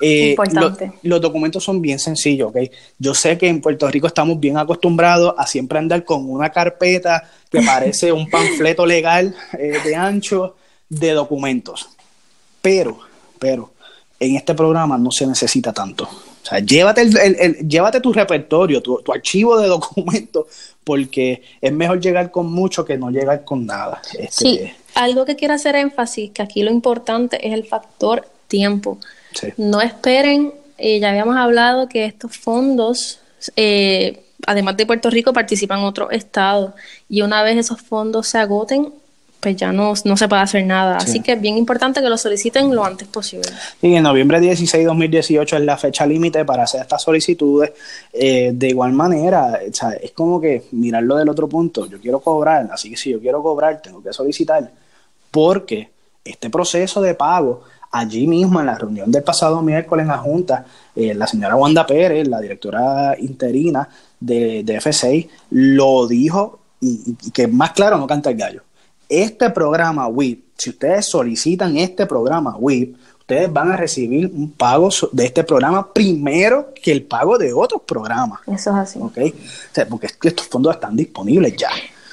Eh, 0.00 0.30
Importante. 0.30 0.92
los 1.02 1.20
documentos 1.20 1.64
son 1.64 1.82
bien 1.82 1.98
sencillos, 1.98 2.50
¿ok? 2.50 2.58
Yo 2.98 3.14
sé 3.14 3.36
que 3.36 3.48
en 3.48 3.60
Puerto 3.60 3.88
Rico 3.90 4.06
estamos 4.06 4.38
bien 4.38 4.58
acostumbrados 4.58 5.34
a 5.36 5.46
siempre 5.46 5.78
andar 5.78 6.04
con 6.04 6.30
una 6.30 6.50
carpeta 6.50 7.28
que 7.50 7.62
parece 7.66 8.12
un 8.12 8.30
panfleto 8.30 8.86
legal 8.86 9.34
eh, 9.58 9.78
de 9.84 9.96
ancho 9.96 10.56
de 10.88 11.12
documentos. 11.12 11.88
Pero, 12.60 13.00
pero, 13.40 13.72
en 14.20 14.36
este 14.36 14.54
programa 14.54 14.96
no 14.96 15.10
se 15.10 15.26
necesita 15.26 15.72
tanto. 15.72 16.08
O 16.42 16.46
sea, 16.46 16.58
llévate, 16.58 17.02
el, 17.02 17.68
llévate 17.68 18.00
tu 18.00 18.12
repertorio, 18.12 18.82
tu, 18.82 19.00
archivo 19.12 19.58
de 19.60 19.68
documentos, 19.68 20.46
porque 20.82 21.42
es 21.60 21.72
mejor 21.72 22.00
llegar 22.00 22.30
con 22.30 22.52
mucho 22.52 22.84
que 22.84 22.98
no 22.98 23.10
llegar 23.10 23.44
con 23.44 23.64
nada. 23.64 24.02
Este, 24.18 24.30
sí, 24.30 24.72
algo 24.94 25.24
que 25.24 25.36
quiero 25.36 25.54
hacer 25.54 25.76
énfasis, 25.76 26.32
que 26.32 26.42
aquí 26.42 26.62
lo 26.62 26.70
importante 26.70 27.46
es 27.46 27.52
el 27.54 27.64
factor 27.64 28.26
tiempo. 28.48 28.98
No 29.56 29.80
esperen, 29.80 30.52
eh, 30.78 30.98
ya 30.98 31.10
habíamos 31.10 31.36
hablado 31.36 31.88
que 31.88 32.04
estos 32.04 32.36
fondos, 32.36 33.20
eh, 33.56 34.24
además 34.46 34.76
de 34.76 34.86
Puerto 34.86 35.10
Rico, 35.10 35.32
participan 35.32 35.80
otros 35.80 36.08
estados 36.12 36.72
y 37.08 37.22
una 37.22 37.42
vez 37.42 37.56
esos 37.56 37.80
fondos 37.80 38.26
se 38.26 38.38
agoten, 38.38 38.92
pues 39.42 39.56
ya 39.56 39.72
no, 39.72 39.92
no 40.04 40.16
se 40.16 40.28
puede 40.28 40.42
hacer 40.42 40.64
nada. 40.64 40.98
Así 40.98 41.18
que 41.18 41.32
es 41.32 41.40
bien 41.40 41.58
importante 41.58 42.00
que 42.00 42.08
lo 42.08 42.16
soliciten 42.16 42.72
lo 42.72 42.84
antes 42.84 43.08
posible. 43.08 43.50
Y 43.82 43.96
en 43.96 44.04
noviembre 44.04 44.38
16 44.38 44.84
de 44.84 44.86
2018 44.86 45.56
es 45.56 45.62
la 45.64 45.76
fecha 45.76 46.06
límite 46.06 46.44
para 46.44 46.62
hacer 46.62 46.82
estas 46.82 47.02
solicitudes. 47.02 47.72
Eh, 48.12 48.52
de 48.54 48.68
igual 48.68 48.92
manera, 48.92 49.58
es 49.60 50.12
como 50.12 50.40
que 50.40 50.66
mirarlo 50.70 51.16
del 51.16 51.28
otro 51.28 51.48
punto. 51.48 51.86
Yo 51.86 52.00
quiero 52.00 52.20
cobrar, 52.20 52.68
así 52.72 52.88
que 52.88 52.96
si 52.96 53.10
yo 53.10 53.20
quiero 53.20 53.42
cobrar, 53.42 53.82
tengo 53.82 54.00
que 54.00 54.12
solicitar. 54.12 54.70
Porque 55.32 55.90
este 56.24 56.48
proceso 56.48 57.02
de 57.02 57.14
pago, 57.14 57.64
allí 57.90 58.28
mismo 58.28 58.60
en 58.60 58.66
la 58.66 58.78
reunión 58.78 59.10
del 59.10 59.24
pasado 59.24 59.60
miércoles 59.60 60.04
en 60.04 60.08
la 60.08 60.18
Junta, 60.18 60.64
eh, 60.94 61.14
la 61.14 61.26
señora 61.26 61.56
Wanda 61.56 61.84
Pérez, 61.84 62.28
la 62.28 62.40
directora 62.40 63.16
interina 63.18 63.88
de, 64.20 64.62
de 64.62 64.78
F6, 64.78 65.28
lo 65.50 66.06
dijo 66.06 66.60
y, 66.80 67.16
y 67.24 67.30
que 67.32 67.48
más 67.48 67.72
claro 67.72 67.98
no 67.98 68.06
canta 68.06 68.30
el 68.30 68.36
gallo 68.36 68.62
este 69.12 69.50
programa 69.50 70.08
WIP, 70.08 70.44
si 70.56 70.70
ustedes 70.70 71.06
solicitan 71.06 71.76
este 71.76 72.06
programa 72.06 72.56
WIP, 72.58 72.96
ustedes 73.20 73.52
van 73.52 73.70
a 73.70 73.76
recibir 73.76 74.30
un 74.34 74.50
pago 74.52 74.88
de 75.12 75.26
este 75.26 75.44
programa 75.44 75.92
primero 75.92 76.72
que 76.74 76.92
el 76.92 77.02
pago 77.02 77.36
de 77.36 77.52
otros 77.52 77.82
programas. 77.82 78.40
Eso 78.46 78.70
es 78.70 78.76
así. 78.76 78.98
¿Ok? 79.00 79.18
O 79.18 79.74
sea, 79.74 79.86
porque 79.86 80.08
estos 80.22 80.46
fondos 80.46 80.74
están 80.74 80.96
disponibles 80.96 81.54
ya. 81.56 81.68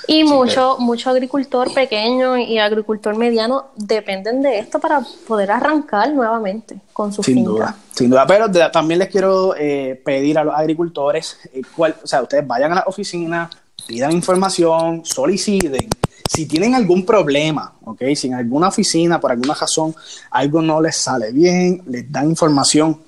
Y 0.08 0.24
mucho, 0.24 0.78
mucho 0.80 1.10
agricultor 1.12 1.72
pequeño 1.74 2.38
y 2.38 2.58
agricultor 2.58 3.16
mediano 3.16 3.68
dependen 3.76 4.42
de 4.42 4.58
esto 4.58 4.80
para 4.80 5.06
poder 5.28 5.52
arrancar 5.52 6.12
nuevamente 6.12 6.80
con 6.92 7.14
su 7.14 7.22
Sin 7.22 7.44
duda, 7.44 7.76
sin 7.94 8.10
duda. 8.10 8.26
Pero 8.26 8.50
también 8.72 9.00
les 9.00 9.10
quiero 9.10 9.56
eh, 9.56 10.02
pedir 10.04 10.40
a 10.40 10.44
los 10.44 10.56
agricultores, 10.56 11.38
eh, 11.54 11.62
o 11.78 12.08
sea, 12.08 12.24
ustedes 12.24 12.46
vayan 12.46 12.72
a 12.72 12.76
la 12.76 12.84
oficina, 12.88 13.50
pidan 13.88 14.12
información, 14.12 15.06
soliciten 15.06 15.88
si 16.30 16.46
tienen 16.46 16.76
algún 16.76 17.08
problema, 17.08 17.74
¿ok? 17.84 18.04
Si 18.16 18.28
en 18.28 18.36
alguna 18.36 18.68
oficina, 18.68 19.20
por 19.20 19.32
alguna 19.32 19.56
razón, 19.56 19.96
algo 20.30 20.62
no 20.62 20.80
les 20.80 20.96
sale 20.96 21.32
bien, 21.32 21.82
les 21.88 22.10
dan 22.12 22.30
información 22.30 23.00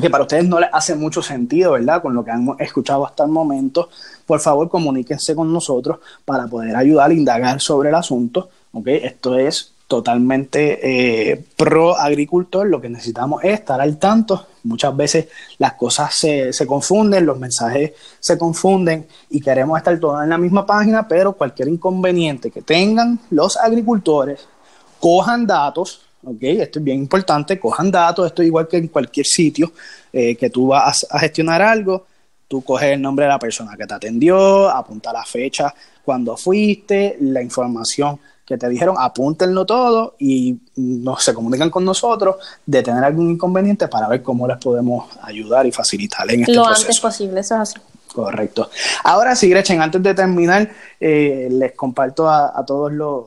que 0.00 0.10
para 0.10 0.24
ustedes 0.24 0.44
no 0.44 0.58
les 0.58 0.68
hace 0.72 0.96
mucho 0.96 1.22
sentido, 1.22 1.72
¿verdad? 1.72 2.02
Con 2.02 2.14
lo 2.14 2.24
que 2.24 2.32
han 2.32 2.48
escuchado 2.58 3.06
hasta 3.06 3.22
el 3.22 3.30
momento, 3.30 3.90
por 4.26 4.40
favor 4.40 4.68
comuníquense 4.68 5.36
con 5.36 5.52
nosotros 5.52 6.00
para 6.24 6.48
poder 6.48 6.74
ayudar 6.74 7.12
a 7.12 7.14
indagar 7.14 7.60
sobre 7.60 7.90
el 7.90 7.94
asunto, 7.94 8.48
¿ok? 8.72 8.88
Esto 8.88 9.38
es 9.38 9.74
totalmente 9.88 11.30
eh, 11.30 11.44
pro 11.56 11.98
agricultor, 11.98 12.66
lo 12.66 12.78
que 12.78 12.90
necesitamos 12.90 13.42
es 13.42 13.54
estar 13.54 13.80
al 13.80 13.98
tanto. 13.98 14.46
Muchas 14.64 14.94
veces 14.94 15.28
las 15.56 15.72
cosas 15.72 16.14
se, 16.14 16.52
se, 16.52 16.66
confunden, 16.66 17.24
los 17.24 17.38
mensajes 17.38 17.92
se 18.20 18.36
confunden 18.36 19.08
y 19.30 19.40
queremos 19.40 19.78
estar 19.78 19.98
todos 19.98 20.22
en 20.22 20.28
la 20.28 20.36
misma 20.36 20.66
página, 20.66 21.08
pero 21.08 21.32
cualquier 21.32 21.68
inconveniente 21.68 22.50
que 22.50 22.60
tengan 22.60 23.18
los 23.30 23.56
agricultores, 23.56 24.46
cojan 25.00 25.46
datos, 25.46 26.02
¿ok? 26.22 26.42
Esto 26.42 26.80
es 26.80 26.84
bien 26.84 26.98
importante, 26.98 27.58
cojan 27.58 27.90
datos, 27.90 28.26
esto 28.26 28.42
es 28.42 28.48
igual 28.48 28.68
que 28.68 28.76
en 28.76 28.88
cualquier 28.88 29.24
sitio 29.24 29.72
eh, 30.12 30.36
que 30.36 30.50
tú 30.50 30.68
vas 30.68 31.06
a 31.08 31.18
gestionar 31.18 31.62
algo, 31.62 32.04
tú 32.46 32.62
coges 32.62 32.90
el 32.90 33.00
nombre 33.00 33.24
de 33.24 33.30
la 33.30 33.38
persona 33.38 33.74
que 33.74 33.86
te 33.86 33.94
atendió, 33.94 34.68
apunta 34.68 35.14
la 35.14 35.24
fecha 35.24 35.74
cuando 36.04 36.36
fuiste, 36.36 37.16
la 37.20 37.40
información 37.40 38.18
que 38.48 38.56
te 38.56 38.66
dijeron 38.66 38.96
apúntenlo 38.98 39.66
todo 39.66 40.14
y 40.18 40.56
no, 40.76 41.18
se 41.18 41.34
comunican 41.34 41.68
con 41.68 41.84
nosotros 41.84 42.36
de 42.64 42.82
tener 42.82 43.04
algún 43.04 43.32
inconveniente 43.32 43.88
para 43.88 44.08
ver 44.08 44.22
cómo 44.22 44.48
les 44.48 44.56
podemos 44.56 45.04
ayudar 45.20 45.66
y 45.66 45.70
facilitar 45.70 46.30
en 46.30 46.40
este 46.40 46.54
Lo 46.54 46.66
antes 46.66 46.98
posible, 46.98 47.40
eso 47.40 47.56
es 47.56 47.60
así. 47.60 47.74
Correcto. 48.10 48.70
Ahora 49.04 49.36
sí, 49.36 49.50
Gretchen, 49.50 49.82
antes 49.82 50.02
de 50.02 50.14
terminar, 50.14 50.66
eh, 50.98 51.48
les 51.50 51.72
comparto 51.72 52.26
a, 52.26 52.64
todos 52.66 52.90
los, 52.90 53.26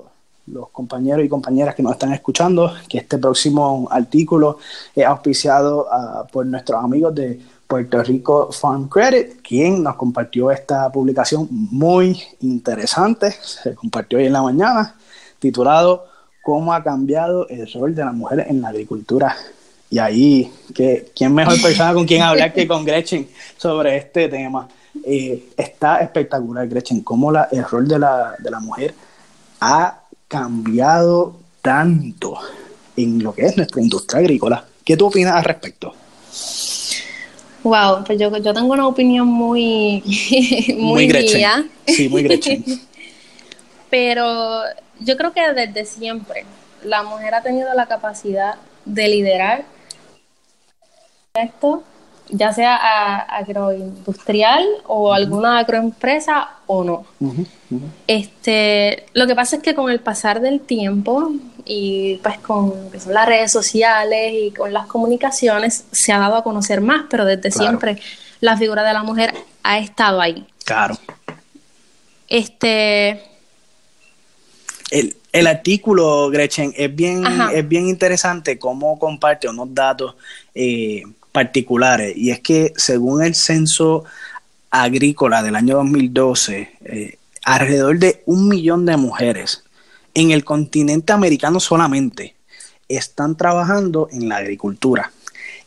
compañeros 0.71 1.23
y 1.23 1.29
compañeras 1.29 1.75
que 1.75 1.83
nos 1.83 1.91
están 1.91 2.13
escuchando 2.13 2.73
que 2.89 2.97
este 2.97 3.19
próximo 3.19 3.87
artículo 3.91 4.57
es 4.95 5.05
auspiciado 5.05 5.87
ah, 5.91 6.25
por 6.31 6.47
nuestros 6.47 6.83
amigos 6.83 7.13
de 7.13 7.39
Puerto 7.67 8.03
Rico 8.03 8.51
Farm 8.51 8.89
Credit, 8.89 9.39
quien 9.43 9.83
nos 9.83 9.95
compartió 9.95 10.49
esta 10.49 10.91
publicación 10.91 11.47
muy 11.51 12.19
interesante, 12.41 13.31
se 13.31 13.75
compartió 13.75 14.17
hoy 14.17 14.25
en 14.25 14.33
la 14.33 14.41
mañana, 14.41 14.95
titulado 15.41 16.05
¿Cómo 16.41 16.73
ha 16.73 16.83
cambiado 16.83 17.47
el 17.49 17.71
rol 17.71 17.93
de 17.93 18.05
la 18.05 18.13
mujer 18.13 18.45
en 18.47 18.61
la 18.61 18.69
agricultura? 18.69 19.35
Y 19.89 19.99
ahí, 19.99 20.51
¿qué, 20.73 21.11
¿quién 21.13 21.33
mejor 21.33 21.61
persona 21.61 21.93
con 21.93 22.05
quien 22.05 22.21
hablar 22.21 22.53
que 22.53 22.65
con 22.65 22.85
Gretchen 22.85 23.27
sobre 23.57 23.97
este 23.97 24.29
tema? 24.29 24.67
Eh, 25.05 25.49
está 25.57 25.97
espectacular, 25.97 26.67
Gretchen, 26.67 27.01
cómo 27.01 27.31
la, 27.31 27.49
el 27.51 27.63
rol 27.65 27.87
de 27.87 27.99
la, 27.99 28.35
de 28.39 28.49
la 28.49 28.59
mujer 28.59 28.95
ha 29.59 29.99
cambiado 30.27 31.35
tanto 31.61 32.37
en 32.95 33.21
lo 33.21 33.33
que 33.33 33.45
es 33.45 33.57
nuestra 33.57 33.81
industria 33.81 34.21
agrícola. 34.21 34.65
¿Qué 34.83 34.97
tú 34.97 35.07
opinas 35.07 35.35
al 35.35 35.43
respecto? 35.43 35.93
Wow, 37.63 38.03
pues 38.03 38.17
yo, 38.17 38.35
yo 38.37 38.53
tengo 38.53 38.73
una 38.73 38.87
opinión 38.87 39.27
muy, 39.27 40.01
muy, 40.77 41.07
muy 41.07 41.45
Sí, 41.85 42.09
muy 42.09 42.23
Gretchen. 42.23 42.63
Pero 43.91 44.63
yo 45.03 45.17
creo 45.17 45.33
que 45.33 45.53
desde 45.53 45.85
siempre 45.85 46.45
la 46.83 47.03
mujer 47.03 47.35
ha 47.35 47.41
tenido 47.41 47.73
la 47.73 47.85
capacidad 47.85 48.55
de 48.85 49.07
liderar 49.07 49.63
esto, 51.33 51.83
ya 52.29 52.53
sea 52.53 53.17
agroindustrial 53.19 54.65
o 54.87 55.13
alguna 55.13 55.59
agroempresa 55.59 56.49
o 56.67 56.83
no. 56.83 57.05
Este, 58.07 59.05
lo 59.13 59.27
que 59.27 59.35
pasa 59.35 59.57
es 59.57 59.63
que 59.63 59.75
con 59.75 59.91
el 59.91 59.99
pasar 59.99 60.41
del 60.41 60.61
tiempo 60.61 61.31
y 61.65 62.17
pues 62.23 62.39
con 62.39 62.73
las 63.07 63.27
redes 63.27 63.51
sociales 63.51 64.33
y 64.33 64.51
con 64.51 64.73
las 64.73 64.87
comunicaciones 64.87 65.85
se 65.91 66.13
ha 66.13 66.19
dado 66.19 66.37
a 66.37 66.43
conocer 66.43 66.81
más, 66.81 67.05
pero 67.09 67.25
desde 67.25 67.51
siempre 67.51 67.99
la 68.39 68.57
figura 68.57 68.83
de 68.83 68.93
la 68.93 69.03
mujer 69.03 69.33
ha 69.63 69.77
estado 69.77 70.19
ahí. 70.21 70.45
Claro. 70.65 70.97
Este. 72.27 73.30
El, 74.91 75.47
artículo, 75.47 76.29
Gretchen, 76.29 76.73
es 76.75 76.93
bien, 76.93 77.23
es 77.53 77.67
bien 77.67 77.87
interesante 77.87 78.59
cómo 78.59 78.99
comparte 78.99 79.47
unos 79.47 79.73
datos 79.73 80.15
eh, 80.53 81.03
particulares. 81.31 82.15
Y 82.15 82.31
es 82.31 82.41
que 82.41 82.73
según 82.75 83.23
el 83.23 83.33
censo 83.33 84.03
agrícola 84.69 85.41
del 85.41 85.55
año 85.55 85.77
2012, 85.77 86.77
eh, 86.83 87.17
alrededor 87.43 87.97
de 87.99 88.21
un 88.25 88.49
millón 88.49 88.85
de 88.85 88.97
mujeres 88.97 89.63
en 90.13 90.31
el 90.31 90.43
continente 90.43 91.13
americano 91.13 91.59
solamente 91.59 92.35
están 92.87 93.37
trabajando 93.37 94.09
en 94.11 94.27
la 94.27 94.37
agricultura. 94.37 95.11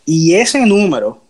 Y 0.04 0.34
ese 0.34 0.66
número, 0.66 1.22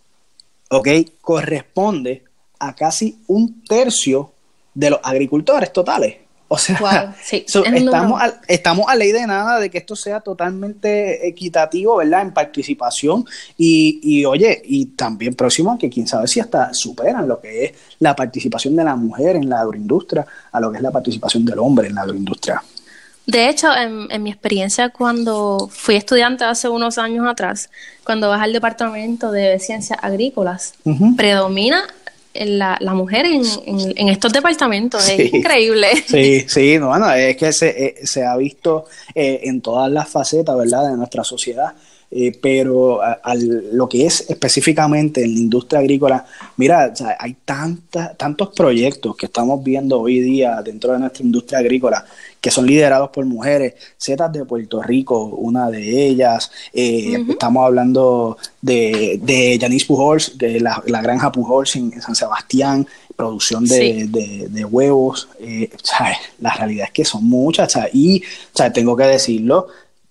¿ok? 0.71 0.89
Corresponde 1.21 2.25
a 2.59 2.75
casi 2.75 3.19
un 3.29 3.63
tercio 3.65 4.33
de 4.75 4.91
los 4.91 5.01
agricultores 5.03 5.73
totales. 5.73 6.17
O 6.55 6.59
sea, 6.59 7.15
estamos, 7.31 8.23
a, 8.23 8.41
estamos 8.47 8.87
a 8.89 8.95
ley 8.95 9.11
de 9.11 9.27
nada 9.27 9.59
de 9.59 9.71
que 9.71 9.79
esto 9.79 9.97
sea 9.97 10.21
totalmente 10.21 11.27
equitativo, 11.27 11.97
¿verdad? 11.97 12.23
En 12.23 12.33
participación 12.33 13.25
y, 13.59 13.99
y 14.03 14.25
oye, 14.25 14.63
y 14.65 14.87
también 14.87 15.35
próximo 15.35 15.73
a 15.73 15.79
que 15.79 15.91
quién 15.91 16.07
sabe 16.07 16.29
si 16.29 16.39
hasta 16.39 16.73
superan 16.73 17.27
lo 17.27 17.41
que 17.41 17.65
es 17.65 17.73
la 17.99 18.15
participación 18.15 18.77
de 18.77 18.85
la 18.85 18.95
mujer 18.95 19.37
en 19.37 19.49
la 19.49 19.61
agroindustria 19.61 20.25
a 20.53 20.61
lo 20.61 20.71
que 20.71 20.77
es 20.77 20.83
la 20.83 20.93
participación 20.93 21.45
del 21.45 21.59
hombre 21.59 21.89
en 21.89 21.97
la 21.97 22.03
agroindustria. 22.03 22.63
De 23.27 23.49
hecho, 23.49 23.75
en, 23.75 24.23
mi 24.23 24.31
experiencia 24.31 24.91
cuando 24.91 25.69
fui 25.73 25.97
estudiante 25.97 26.45
hace 26.45 26.69
unos 26.69 26.99
años 26.99 27.27
atrás, 27.27 27.71
cuando 28.05 28.29
vas 28.29 28.43
al 28.43 28.53
departamento 28.53 29.33
de 29.33 29.59
ciencias 29.59 29.99
agrícolas, 30.03 30.75
predomina 31.17 31.85
la, 32.35 32.77
la 32.81 32.95
mujer 32.95 33.27
en, 33.27 33.43
en, 33.67 34.09
estos 34.09 34.33
departamentos. 34.33 35.09
Es 35.09 35.33
increíble. 35.33 35.89
Sí, 36.07 36.45
sí, 36.49 36.79
no, 36.79 36.89
bueno, 36.89 37.13
es 37.13 37.37
que 37.37 37.53
se, 37.53 37.69
eh, 37.69 37.95
se 38.05 38.25
ha 38.25 38.37
visto 38.37 38.87
eh, 39.15 39.41
en 39.45 39.61
todas 39.61 39.91
las 39.91 40.09
facetas, 40.09 40.57
¿verdad?, 40.57 40.91
de 40.91 40.97
nuestra 40.97 41.23
sociedad. 41.23 41.73
Eh, 42.17 42.39
pero 42.41 43.01
lo 43.73 43.89
que 43.89 44.07
es 44.07 44.31
específicamente 44.31 45.25
en 45.25 45.35
la 45.35 45.41
industria 45.41 45.81
agrícola, 45.81 46.25
mira, 46.57 46.93
hay 47.19 47.37
tanta, 47.45 48.15
tantos 48.15 48.51
proyectos 48.51 49.17
que 49.17 49.27
estamos 49.27 49.65
viendo 49.65 50.01
hoy 50.01 50.21
día 50.21 50.63
dentro 50.63 50.93
de 50.93 51.01
nuestra 51.01 51.25
industria 51.25 51.59
agrícola 51.59 52.05
que 52.41 52.53
son 52.53 52.67
liderados 52.67 53.11
por 53.11 53.25
mujeres, 53.25 53.75
Zetas 54.01 54.33
de 54.33 54.45
Puerto 54.45 54.81
Rico, 54.81 55.25
una 55.25 55.71
de 55.71 56.07
ellas, 56.07 56.53
eh, 56.73 57.25
estamos 57.29 57.67
hablando 57.67 58.37
de, 58.61 59.19
de 59.21 59.59
Janice 59.61 59.87
Pujols, 59.87 60.39
de 60.39 60.61
la, 60.61 60.83
granja 60.85 61.33
Pujols 61.33 61.75
en 61.75 62.01
San 62.01 62.15
Sebastián, 62.15 62.87
producción 63.17 63.65
de, 63.65 64.67
huevos, 64.71 65.29
eh, 65.41 65.71
la 66.39 66.55
realidad 66.55 66.89
es 66.89 66.93
que 66.93 67.05
son 67.05 67.25
muchas, 67.25 67.77
y 67.93 68.23
tengo 68.73 68.95
que 68.95 69.05
decirlo, 69.05 69.67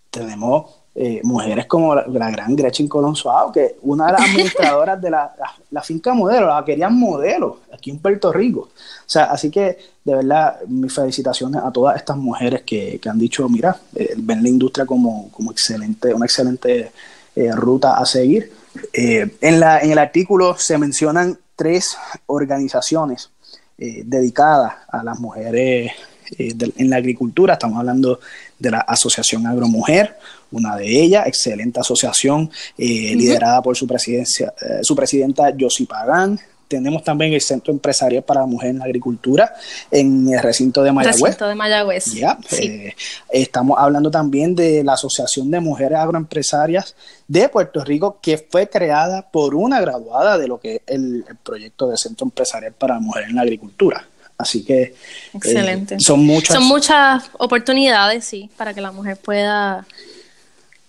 tenemos 0.10 0.83
eh, 0.96 1.22
mujeres 1.24 1.66
como 1.66 1.96
la, 1.96 2.30
gran 2.30 2.56
Gretchen 2.56 2.88
Colón 2.88 3.16
que 3.52 3.78
una 3.82 4.06
de 4.06 4.12
las 4.12 4.22
administradoras 4.30 5.02
de 5.02 5.10
la, 5.10 5.82
finca 5.82 6.14
modelo, 6.14 6.48
la 6.48 6.64
querían 6.64 6.96
modelo 6.96 7.62
aquí 7.74 7.90
en 7.90 7.98
Puerto 7.98 8.32
Rico. 8.32 8.60
O 8.60 8.70
sea, 9.08 9.24
así 9.26 9.50
que 9.50 9.76
de 10.04 10.16
verdad, 10.16 10.62
mis 10.68 10.94
felicitaciones 10.94 11.64
a 11.64 11.72
todas 11.72 11.96
estas 11.96 12.16
mujeres 12.16 12.62
que, 12.62 13.00
han 13.10 13.18
dicho, 13.18 13.50
mira, 13.50 13.76
eh, 13.96 14.14
ven 14.18 14.44
la 14.44 14.50
industria 14.50 14.86
como, 14.86 15.32
como 15.32 15.52
excelente, 15.52 16.14
una 16.14 16.26
excelente 16.26 16.92
eh, 17.36 17.52
ruta 17.54 17.98
a 17.98 18.06
seguir. 18.06 18.52
en, 18.94 19.60
la, 19.60 19.80
en 19.80 19.92
el 19.92 19.98
artículo 19.98 20.56
se 20.58 20.78
mencionan 20.78 21.40
tres 21.56 21.98
organizaciones 22.28 23.32
dedicadas 23.78 24.74
a 24.88 25.04
las 25.04 25.20
mujeres 25.20 25.92
en 26.38 26.90
la 26.90 26.98
agricultura. 26.98 27.54
Estamos 27.54 27.80
hablando 27.80 28.20
de 28.60 28.72
la 28.72 28.80
Asociación 28.80 29.46
Agromujer, 29.46 30.18
una 30.54 30.78
de 30.78 30.88
ellas, 30.88 31.28
excelente 31.28 31.80
asociación 31.80 32.50
eh, 32.78 33.14
liderada 33.16 33.62
por 33.62 33.76
su, 33.76 33.86
presidencia, 33.86 34.54
eh, 34.62 34.80
su 34.84 34.96
presidenta 34.96 35.54
Josie 35.60 35.86
Pagán. 35.86 36.40
Tenemos 36.68 37.04
también 37.04 37.34
el 37.34 37.42
Centro 37.42 37.72
Empresarial 37.72 38.24
para 38.24 38.42
la 38.42 38.48
Mujer 38.48 38.70
en 38.72 38.80
la 38.80 38.86
Agricultura 38.86 39.54
en 39.92 40.34
el 40.34 40.42
recinto 40.42 40.82
de 40.82 40.92
Mayagüez. 40.92 41.22
Recinto 41.22 41.48
de 41.48 41.56
Mayagüez. 41.56 42.06
Eh, 42.52 42.96
estamos 43.32 43.78
hablando 43.78 44.10
también 44.10 44.56
de 44.56 44.84
la 44.84 44.94
Asociación 44.94 45.52
de 45.52 45.60
Mujeres 45.60 46.00
Agroempresarias 46.00 46.96
de 47.28 47.48
Puerto 47.50 47.84
Rico, 47.84 48.18
que 48.22 48.38
fue 48.38 48.70
creada 48.70 49.30
por 49.30 49.54
una 49.54 49.82
graduada 49.82 50.38
de 50.38 50.48
lo 50.48 50.60
que 50.60 50.78
es 50.78 50.82
el, 50.88 51.26
proyecto 51.44 51.90
de 51.90 51.98
Centro 51.98 52.26
Empresarial 52.26 52.74
para 52.74 52.96
la 52.96 53.02
Mujer 53.02 53.26
en 53.30 53.36
la 53.36 53.44
Agricultura. 53.44 54.08
Así 54.36 54.64
que 54.64 54.96
Excelente. 55.34 55.98
son 56.00 56.26
muchas. 56.26 56.56
Son 56.56 56.66
muchas 56.66 57.30
oportunidades, 57.38 58.26
sí, 58.26 58.50
para 58.58 58.74
que 58.74 58.82
la 58.82 58.92
mujer 58.92 59.18
pueda 59.18 59.86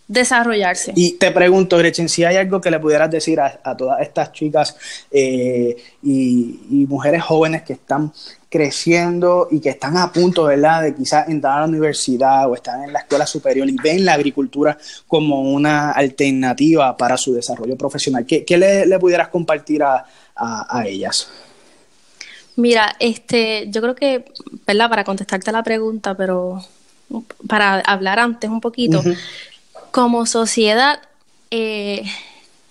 desarrollarse. 0.07 0.93
Y 0.95 1.12
te 1.12 1.31
pregunto, 1.31 1.79
Gretchen, 1.79 2.09
si 2.09 2.25
hay 2.25 2.37
algo 2.37 2.61
que 2.61 2.71
le 2.71 2.79
pudieras 2.79 3.11
decir 3.11 3.40
a, 3.40 3.77
todas 3.77 4.01
estas 4.03 4.33
chicas 4.33 4.77
eh, 5.11 5.77
y, 6.03 6.87
mujeres 6.88 7.23
jóvenes 7.23 7.62
que 7.62 7.73
están 7.73 8.12
creciendo 8.51 9.49
y 9.51 9.61
que 9.61 9.71
están 9.71 9.97
a 9.97 10.12
punto, 10.12 10.45
¿verdad?, 10.45 10.83
de 10.83 10.95
quizás 10.95 11.29
entrar 11.29 11.59
a 11.59 11.61
la 11.62 11.67
universidad 11.67 12.49
o 12.49 12.55
están 12.55 12.85
en 12.85 12.93
la 12.93 13.01
escuela 13.01 13.27
superior 13.27 13.69
y 13.69 13.77
ven 13.83 14.05
la 14.05 14.12
agricultura 14.12 14.77
como 15.09 15.40
una 15.40 15.90
alternativa 15.90 16.97
para 16.97 17.17
su 17.17 17.35
desarrollo 17.35 17.77
profesional. 17.77 18.27
¿Qué, 18.27 18.45
le, 18.57 18.99
pudieras 18.99 19.29
compartir 19.29 19.83
a, 19.83 20.05
ellas? 20.87 21.29
Mira, 22.57 22.95
este, 23.01 23.69
yo 23.71 23.81
creo 23.81 23.95
que, 23.95 24.25
¿verdad? 24.67 24.88
Para 24.88 25.05
contestarte 25.05 25.51
la 25.51 25.62
pregunta, 25.62 26.17
pero 26.17 26.62
para 27.49 27.81
hablar 27.81 28.19
antes 28.19 28.49
un 28.51 28.61
poquito, 28.61 29.03
como 29.94 30.26
sociedad 30.26 30.98
eh, 31.52 32.02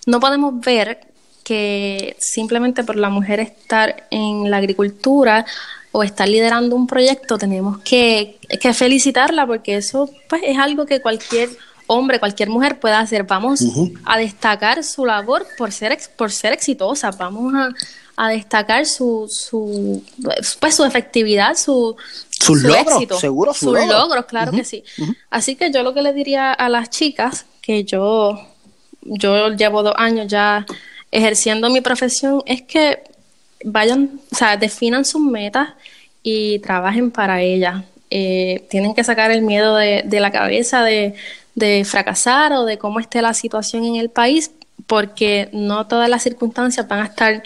no 0.04 0.20
podemos 0.20 0.60
ver 0.60 1.00
que 1.42 2.16
simplemente 2.18 2.84
por 2.84 2.96
la 2.96 3.08
mujer 3.08 3.40
estar 3.40 4.06
en 4.10 4.50
la 4.50 4.58
agricultura 4.58 5.46
o 5.90 6.02
estar 6.02 6.28
liderando 6.28 6.76
un 6.76 6.86
proyecto 6.86 7.38
tenemos 7.38 7.78
que, 7.78 8.38
felicitarla 8.74 9.46
porque 9.46 9.76
eso 9.76 10.10
pues, 10.28 10.42
es 10.44 10.58
algo 10.58 10.84
que 10.84 11.00
cualquier 11.00 11.48
hombre, 11.86 12.20
cualquier 12.20 12.50
mujer 12.50 12.78
puede 12.78 12.94
hacer. 12.94 13.22
Vamos 13.22 13.64
a 14.04 14.18
destacar 14.18 14.84
su 14.84 15.06
labor 15.06 15.46
por 15.56 15.72
ser, 15.72 15.96
por 16.18 16.30
ser 16.30 16.52
exitosa, 16.52 17.10
vamos 17.12 17.54
a, 17.54 17.70
destacar 18.16 18.86
su, 18.86 19.26
su, 19.28 20.02
pues, 20.60 20.74
su 20.74 20.84
efectividad, 20.84 21.56
su, 21.56 21.96
sus 22.30 22.62
logros, 22.62 23.20
seguro 23.20 23.54
sus 23.54 23.72
logros. 23.72 24.26
claro 24.26 24.52
que 24.52 24.64
sí. 24.64 24.84
Así 25.30 25.56
que 25.56 25.70
yo 25.72 25.82
lo 25.82 25.94
que 25.94 26.02
le 26.02 26.12
diría 26.12 26.52
a 26.52 26.68
las 26.68 26.90
chicas, 26.90 27.46
que 27.60 27.84
yo, 27.84 28.40
yo 29.02 29.48
llevo 29.50 29.82
dos 29.82 29.94
años 29.96 30.28
ya 30.28 30.64
ejerciendo 31.10 31.70
mi 31.70 31.80
profesión, 31.80 32.42
es 32.46 32.62
que 32.62 33.02
vayan, 33.64 34.20
o 34.30 34.36
sea, 34.36 34.56
definan 34.56 35.04
sus 35.04 35.20
metas 35.20 35.70
y 36.22 36.58
trabajen 36.60 37.10
para 37.10 37.40
ellas. 37.42 37.84
Eh, 38.10 38.66
tienen 38.70 38.94
que 38.94 39.02
sacar 39.02 39.30
el 39.30 39.42
miedo 39.42 39.76
de, 39.76 40.02
de 40.04 40.20
la 40.20 40.30
cabeza 40.30 40.84
de, 40.84 41.14
de 41.54 41.84
fracasar 41.84 42.52
o 42.52 42.64
de 42.64 42.78
cómo 42.78 43.00
esté 43.00 43.22
la 43.22 43.34
situación 43.34 43.84
en 43.84 43.96
el 43.96 44.10
país, 44.10 44.50
porque 44.86 45.48
no 45.52 45.86
todas 45.86 46.08
las 46.08 46.22
circunstancias 46.22 46.86
van 46.86 47.00
a 47.00 47.06
estar 47.06 47.42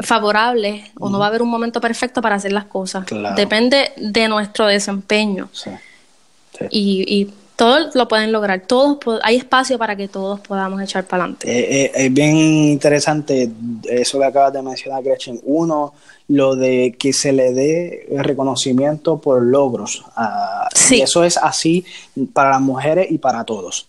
favorable 0.00 0.84
o 0.98 1.10
no 1.10 1.18
va 1.18 1.26
a 1.26 1.28
haber 1.28 1.42
un 1.42 1.48
momento 1.48 1.80
perfecto 1.80 2.22
para 2.22 2.36
hacer 2.36 2.52
las 2.52 2.66
cosas. 2.66 3.04
Depende 3.34 3.92
de 3.96 4.28
nuestro 4.28 4.66
desempeño. 4.66 5.48
Y, 6.70 7.30
todos 7.58 7.92
lo 7.96 8.06
pueden 8.06 8.30
lograr, 8.30 8.60
todos 8.68 8.98
hay 9.24 9.34
espacio 9.34 9.78
para 9.78 9.96
que 9.96 10.06
todos 10.06 10.38
podamos 10.38 10.80
echar 10.80 11.04
para 11.06 11.24
adelante. 11.24 11.50
Eh, 11.50 11.86
eh, 11.86 11.90
es 11.92 12.14
bien 12.14 12.36
interesante 12.36 13.50
eso 13.82 14.20
que 14.20 14.24
acabas 14.24 14.52
de 14.52 14.62
mencionar, 14.62 15.02
Gretchen. 15.02 15.40
Uno, 15.42 15.92
lo 16.28 16.54
de 16.54 16.94
que 16.96 17.12
se 17.12 17.32
le 17.32 17.52
dé 17.52 18.06
reconocimiento 18.18 19.18
por 19.18 19.42
logros. 19.42 20.04
Y 20.88 21.00
eso 21.00 21.24
es 21.24 21.36
así 21.36 21.84
para 22.32 22.50
las 22.50 22.60
mujeres 22.60 23.10
y 23.10 23.18
para 23.18 23.42
todos. 23.42 23.86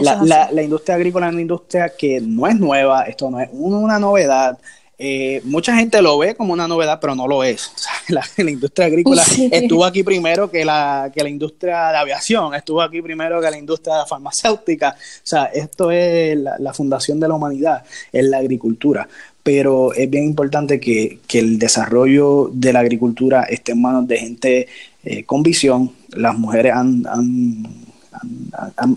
La, 0.00 0.48
la, 0.52 0.62
industria 0.62 0.94
agrícola 0.94 1.26
es 1.26 1.32
una 1.32 1.42
industria 1.42 1.92
que 1.98 2.20
no 2.20 2.46
es 2.46 2.54
nueva, 2.54 3.02
esto 3.06 3.28
no 3.28 3.40
es 3.40 3.48
una 3.52 3.98
novedad. 3.98 4.56
Eh, 5.02 5.40
mucha 5.44 5.74
gente 5.74 6.02
lo 6.02 6.18
ve 6.18 6.34
como 6.34 6.52
una 6.52 6.68
novedad, 6.68 6.98
pero 7.00 7.14
no 7.14 7.26
lo 7.26 7.42
es. 7.42 7.72
la, 8.08 8.22
industria 8.36 8.86
agrícola 8.86 9.24
estuvo 9.50 9.86
aquí 9.86 10.02
primero 10.02 10.50
que 10.50 10.62
la, 10.62 11.10
que 11.14 11.22
la 11.22 11.30
industria 11.30 11.88
de 11.88 11.96
aviación, 11.96 12.54
estuvo 12.54 12.82
aquí 12.82 13.00
primero 13.00 13.40
que 13.40 13.50
la 13.50 13.56
industria 13.56 14.04
farmacéutica. 14.04 14.90
O 14.90 15.20
sea, 15.22 15.44
esto 15.44 15.90
es 15.90 16.36
la, 16.36 16.74
fundación 16.74 17.18
de 17.18 17.28
la 17.28 17.34
humanidad, 17.34 17.82
es 18.12 18.26
la 18.26 18.36
agricultura. 18.36 19.08
Pero 19.42 19.94
es 19.94 20.10
bien 20.10 20.24
importante 20.24 20.78
que, 20.78 21.18
el 21.32 21.58
desarrollo 21.58 22.50
de 22.52 22.74
la 22.74 22.80
agricultura 22.80 23.44
esté 23.44 23.72
en 23.72 23.80
manos 23.80 24.06
de 24.06 24.18
gente 24.18 24.68
eh, 25.02 25.24
con 25.24 25.42
visión. 25.42 25.92
Las 26.10 26.36
mujeres 26.36 26.74
han, 26.74 27.06
han, 27.06 27.64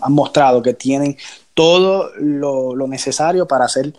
mostrado 0.09 0.61
que 0.61 0.73
tienen 0.73 1.15
todo 1.53 2.11
lo, 2.17 2.75
lo 2.75 2.87
necesario 2.89 3.47
para 3.47 3.65
hacer 3.65 3.93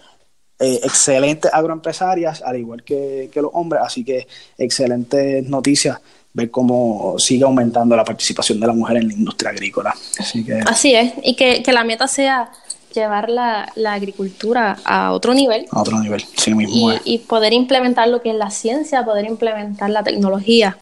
eh, 0.64 0.80
excelentes 0.82 1.52
agroempresarias, 1.52 2.42
al 2.42 2.56
igual 2.58 2.82
que, 2.82 3.30
los 3.34 3.50
hombres, 3.52 3.82
así 3.84 4.04
que 4.04 4.26
excelentes 4.56 5.46
noticias 5.48 5.98
ver 6.32 6.50
cómo 6.50 7.14
sigue 7.18 7.44
aumentando 7.44 7.94
la 7.94 8.04
participación 8.04 8.58
de 8.58 8.66
la 8.66 8.72
mujer 8.72 8.96
en 8.96 9.08
la 9.08 9.14
industria 9.14 9.50
agrícola. 9.50 9.94
Así, 10.18 10.44
que, 10.44 10.60
así 10.66 10.94
es, 10.94 11.12
y 11.22 11.34
que, 11.34 11.62
la 11.72 11.84
meta 11.84 12.08
sea 12.08 12.50
llevar 12.94 13.28
la, 13.28 13.72
agricultura 13.86 14.78
a 14.84 15.12
otro 15.12 15.34
nivel. 15.34 15.66
A 15.70 15.80
otro 15.80 16.00
nivel, 16.00 16.24
sí 16.36 16.54
mismo. 16.54 16.92
Y, 16.92 17.14
y, 17.14 17.18
poder 17.18 17.52
implementar 17.52 18.08
lo 18.08 18.22
que 18.22 18.30
es 18.30 18.36
la 18.36 18.50
ciencia, 18.50 19.04
poder 19.04 19.26
implementar 19.26 19.90
la 19.90 20.02
tecnología 20.02 20.76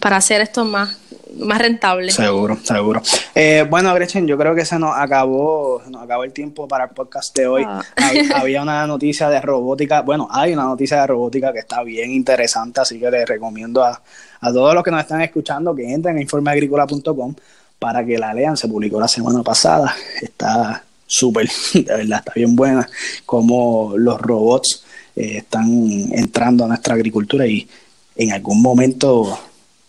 para 0.00 0.16
hacer 0.16 0.40
esto 0.40 0.64
más 0.64 0.96
más 1.36 1.58
rentable. 1.58 2.10
Seguro, 2.12 2.56
seguro. 2.62 3.02
Eh, 3.34 3.66
bueno, 3.68 3.92
Gretchen, 3.94 4.26
yo 4.26 4.38
creo 4.38 4.54
que 4.54 4.64
se 4.64 4.78
nos 4.78 4.96
acabó, 4.96 5.82
nos 5.88 6.02
acabó 6.02 6.24
el 6.24 6.32
tiempo 6.32 6.66
para 6.66 6.84
el 6.84 6.90
podcast 6.90 7.36
de 7.36 7.46
hoy. 7.46 7.64
Ah. 7.66 7.82
Había 8.36 8.62
una 8.62 8.86
noticia 8.86 9.28
de 9.28 9.40
robótica, 9.40 10.02
bueno, 10.02 10.28
hay 10.30 10.52
una 10.52 10.64
noticia 10.64 11.00
de 11.00 11.06
robótica 11.06 11.52
que 11.52 11.60
está 11.60 11.82
bien 11.82 12.10
interesante, 12.10 12.80
así 12.80 12.98
que 12.98 13.10
les 13.10 13.28
recomiendo 13.28 13.84
a, 13.84 14.00
todos 14.40 14.74
los 14.74 14.82
que 14.82 14.90
nos 14.90 15.00
están 15.00 15.20
escuchando 15.20 15.74
que 15.74 15.92
entren 15.92 16.16
a 16.16 16.20
informeagricola.com 16.20 17.34
para 17.78 18.04
que 18.04 18.18
la 18.18 18.32
lean. 18.32 18.56
Se 18.56 18.68
publicó 18.68 19.00
la 19.00 19.08
semana 19.08 19.42
pasada, 19.42 19.94
está 20.20 20.82
súper, 21.06 21.48
de 21.74 21.82
verdad, 21.82 22.18
está 22.18 22.32
bien 22.34 22.56
buena, 22.56 22.88
como 23.26 23.94
los 23.96 24.20
robots 24.20 24.84
eh, 25.16 25.38
están 25.38 25.66
entrando 26.12 26.64
a 26.64 26.68
nuestra 26.68 26.94
agricultura 26.94 27.46
y 27.46 27.68
en 28.16 28.32
algún 28.32 28.62
momento... 28.62 29.38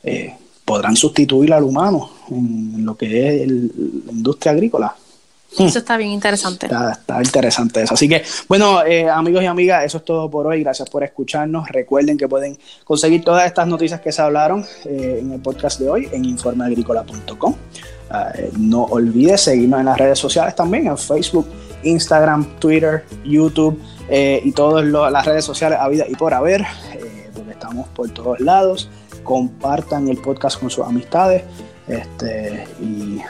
Eh, 0.03 0.33
podrán 0.69 0.95
sustituir 0.95 1.51
al 1.51 1.63
humano 1.63 2.11
en 2.29 2.85
lo 2.85 2.95
que 2.95 3.41
es 3.41 3.47
la 3.47 4.11
industria 4.11 4.51
agrícola. 4.51 4.95
Eso 5.57 5.79
está 5.79 5.97
bien 5.97 6.11
interesante. 6.11 6.67
Está, 6.67 7.23
interesante 7.23 7.81
eso. 7.81 7.95
Así 7.95 8.07
que, 8.07 8.21
bueno, 8.47 8.85
eh, 8.85 9.09
amigos 9.09 9.41
y 9.41 9.47
amigas, 9.47 9.83
eso 9.83 9.97
es 9.97 10.05
todo 10.05 10.29
por 10.29 10.45
hoy. 10.45 10.61
Gracias 10.61 10.87
por 10.87 11.03
escucharnos. 11.03 11.67
Recuerden 11.69 12.19
que 12.19 12.27
pueden 12.27 12.55
conseguir 12.83 13.23
todas 13.23 13.47
estas 13.47 13.65
noticias 13.67 13.99
que 13.99 14.11
se 14.11 14.21
hablaron 14.21 14.63
eh, 14.85 15.17
en 15.21 15.31
el 15.31 15.41
podcast 15.41 15.79
de 15.79 15.89
hoy 15.89 16.07
en 16.11 16.23
informeagrícola.com. 16.23 17.55
Ah, 18.11 18.31
eh, 18.35 18.51
no 18.59 18.83
olvides 18.83 19.41
seguirnos 19.41 19.79
en 19.79 19.87
las 19.87 19.97
redes 19.97 20.19
sociales 20.19 20.53
también, 20.53 20.85
en 20.85 20.99
Facebook, 20.99 21.47
Instagram, 21.81 22.59
Twitter, 22.59 23.05
YouTube 23.25 23.81
y 24.11 24.51
todas 24.51 24.85
las 24.85 25.25
redes 25.25 25.45
sociales 25.45 25.79
a 25.81 25.87
vida 25.87 26.05
y 26.07 26.15
por 26.15 26.33
haber, 26.33 26.63
porque 27.33 27.51
estamos 27.51 27.87
por 27.89 28.09
todos 28.09 28.39
lados 28.39 28.87
compartan 29.29 30.07
el 30.07 30.17
podcast 30.17 30.59
con 30.59 30.71
sus 30.71 30.83
amistades. 30.83 31.43
Este, 31.87 32.67
y 32.81 33.21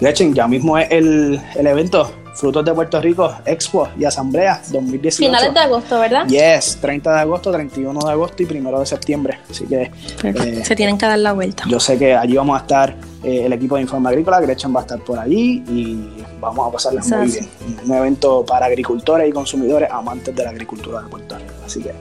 Gretchen, 0.00 0.34
ya 0.34 0.48
mismo 0.48 0.76
es 0.76 0.90
el, 0.90 1.40
el 1.54 1.66
evento 1.68 2.10
Frutos 2.34 2.64
de 2.64 2.74
Puerto 2.74 3.00
Rico, 3.00 3.32
Expo 3.46 3.88
y 3.96 4.04
Asamblea 4.04 4.60
2018. 4.72 5.30
Finales 5.30 5.54
de 5.54 5.60
agosto, 5.60 6.00
¿verdad? 6.00 6.26
Yes, 6.26 6.78
30 6.80 7.14
de 7.14 7.20
agosto, 7.20 7.52
31 7.52 8.00
de 8.04 8.10
agosto 8.10 8.42
y 8.42 8.46
1 8.46 8.80
de 8.80 8.86
septiembre. 8.86 9.38
Así 9.48 9.64
que. 9.66 9.92
Eh, 10.24 10.64
Se 10.64 10.74
tienen 10.74 10.98
que 10.98 11.06
dar 11.06 11.20
la 11.20 11.32
vuelta. 11.32 11.62
Yo 11.68 11.78
sé 11.78 11.96
que 11.96 12.16
allí 12.16 12.34
vamos 12.34 12.58
a 12.58 12.62
estar 12.62 12.96
eh, 13.22 13.46
el 13.46 13.52
equipo 13.52 13.76
de 13.76 13.82
Informe 13.82 14.08
Agrícola, 14.08 14.40
Gretchen 14.40 14.74
va 14.74 14.80
a 14.80 14.82
estar 14.82 14.98
por 14.98 15.20
allí 15.20 15.62
y 15.68 16.24
vamos 16.40 16.68
a 16.68 16.72
pasarla 16.72 17.00
muy 17.02 17.30
bien. 17.30 17.48
Un 17.84 17.92
evento 17.92 18.44
para 18.44 18.66
agricultores 18.66 19.28
y 19.28 19.32
consumidores 19.32 19.88
amantes 19.92 20.34
de 20.34 20.42
la 20.42 20.50
agricultura 20.50 21.02
de 21.02 21.08
Puerto 21.08 21.38
Rico. 21.38 21.52
Así 21.64 21.80
que. 21.80 21.94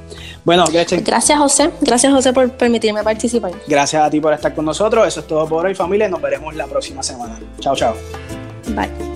Bueno, 0.44 0.66
Gretchen. 0.66 1.04
Gracias, 1.04 1.38
José. 1.40 1.72
Gracias, 1.82 2.12
José, 2.12 2.34
por 2.34 2.50
permitirme 2.52 3.04
participar. 3.04 3.52
Gracias 3.68 4.04
a 4.04 4.10
ti 4.10 4.20
por 4.20 4.34
estar 4.34 4.54
con 4.54 4.66
nosotros. 4.66 5.08
Eso 5.08 5.22
es 5.22 5.28
todo 5.28 5.48
por 5.48 5.66
hoy, 5.66 5.76
familia. 5.76 6.10
Nos 6.10 6.22
veremos 6.22 6.54
la 6.56 6.68
próxima 6.68 7.02
semana. 7.02 7.40
Chao, 7.60 7.76
chao. 7.76 7.96
Bye. 8.76 9.13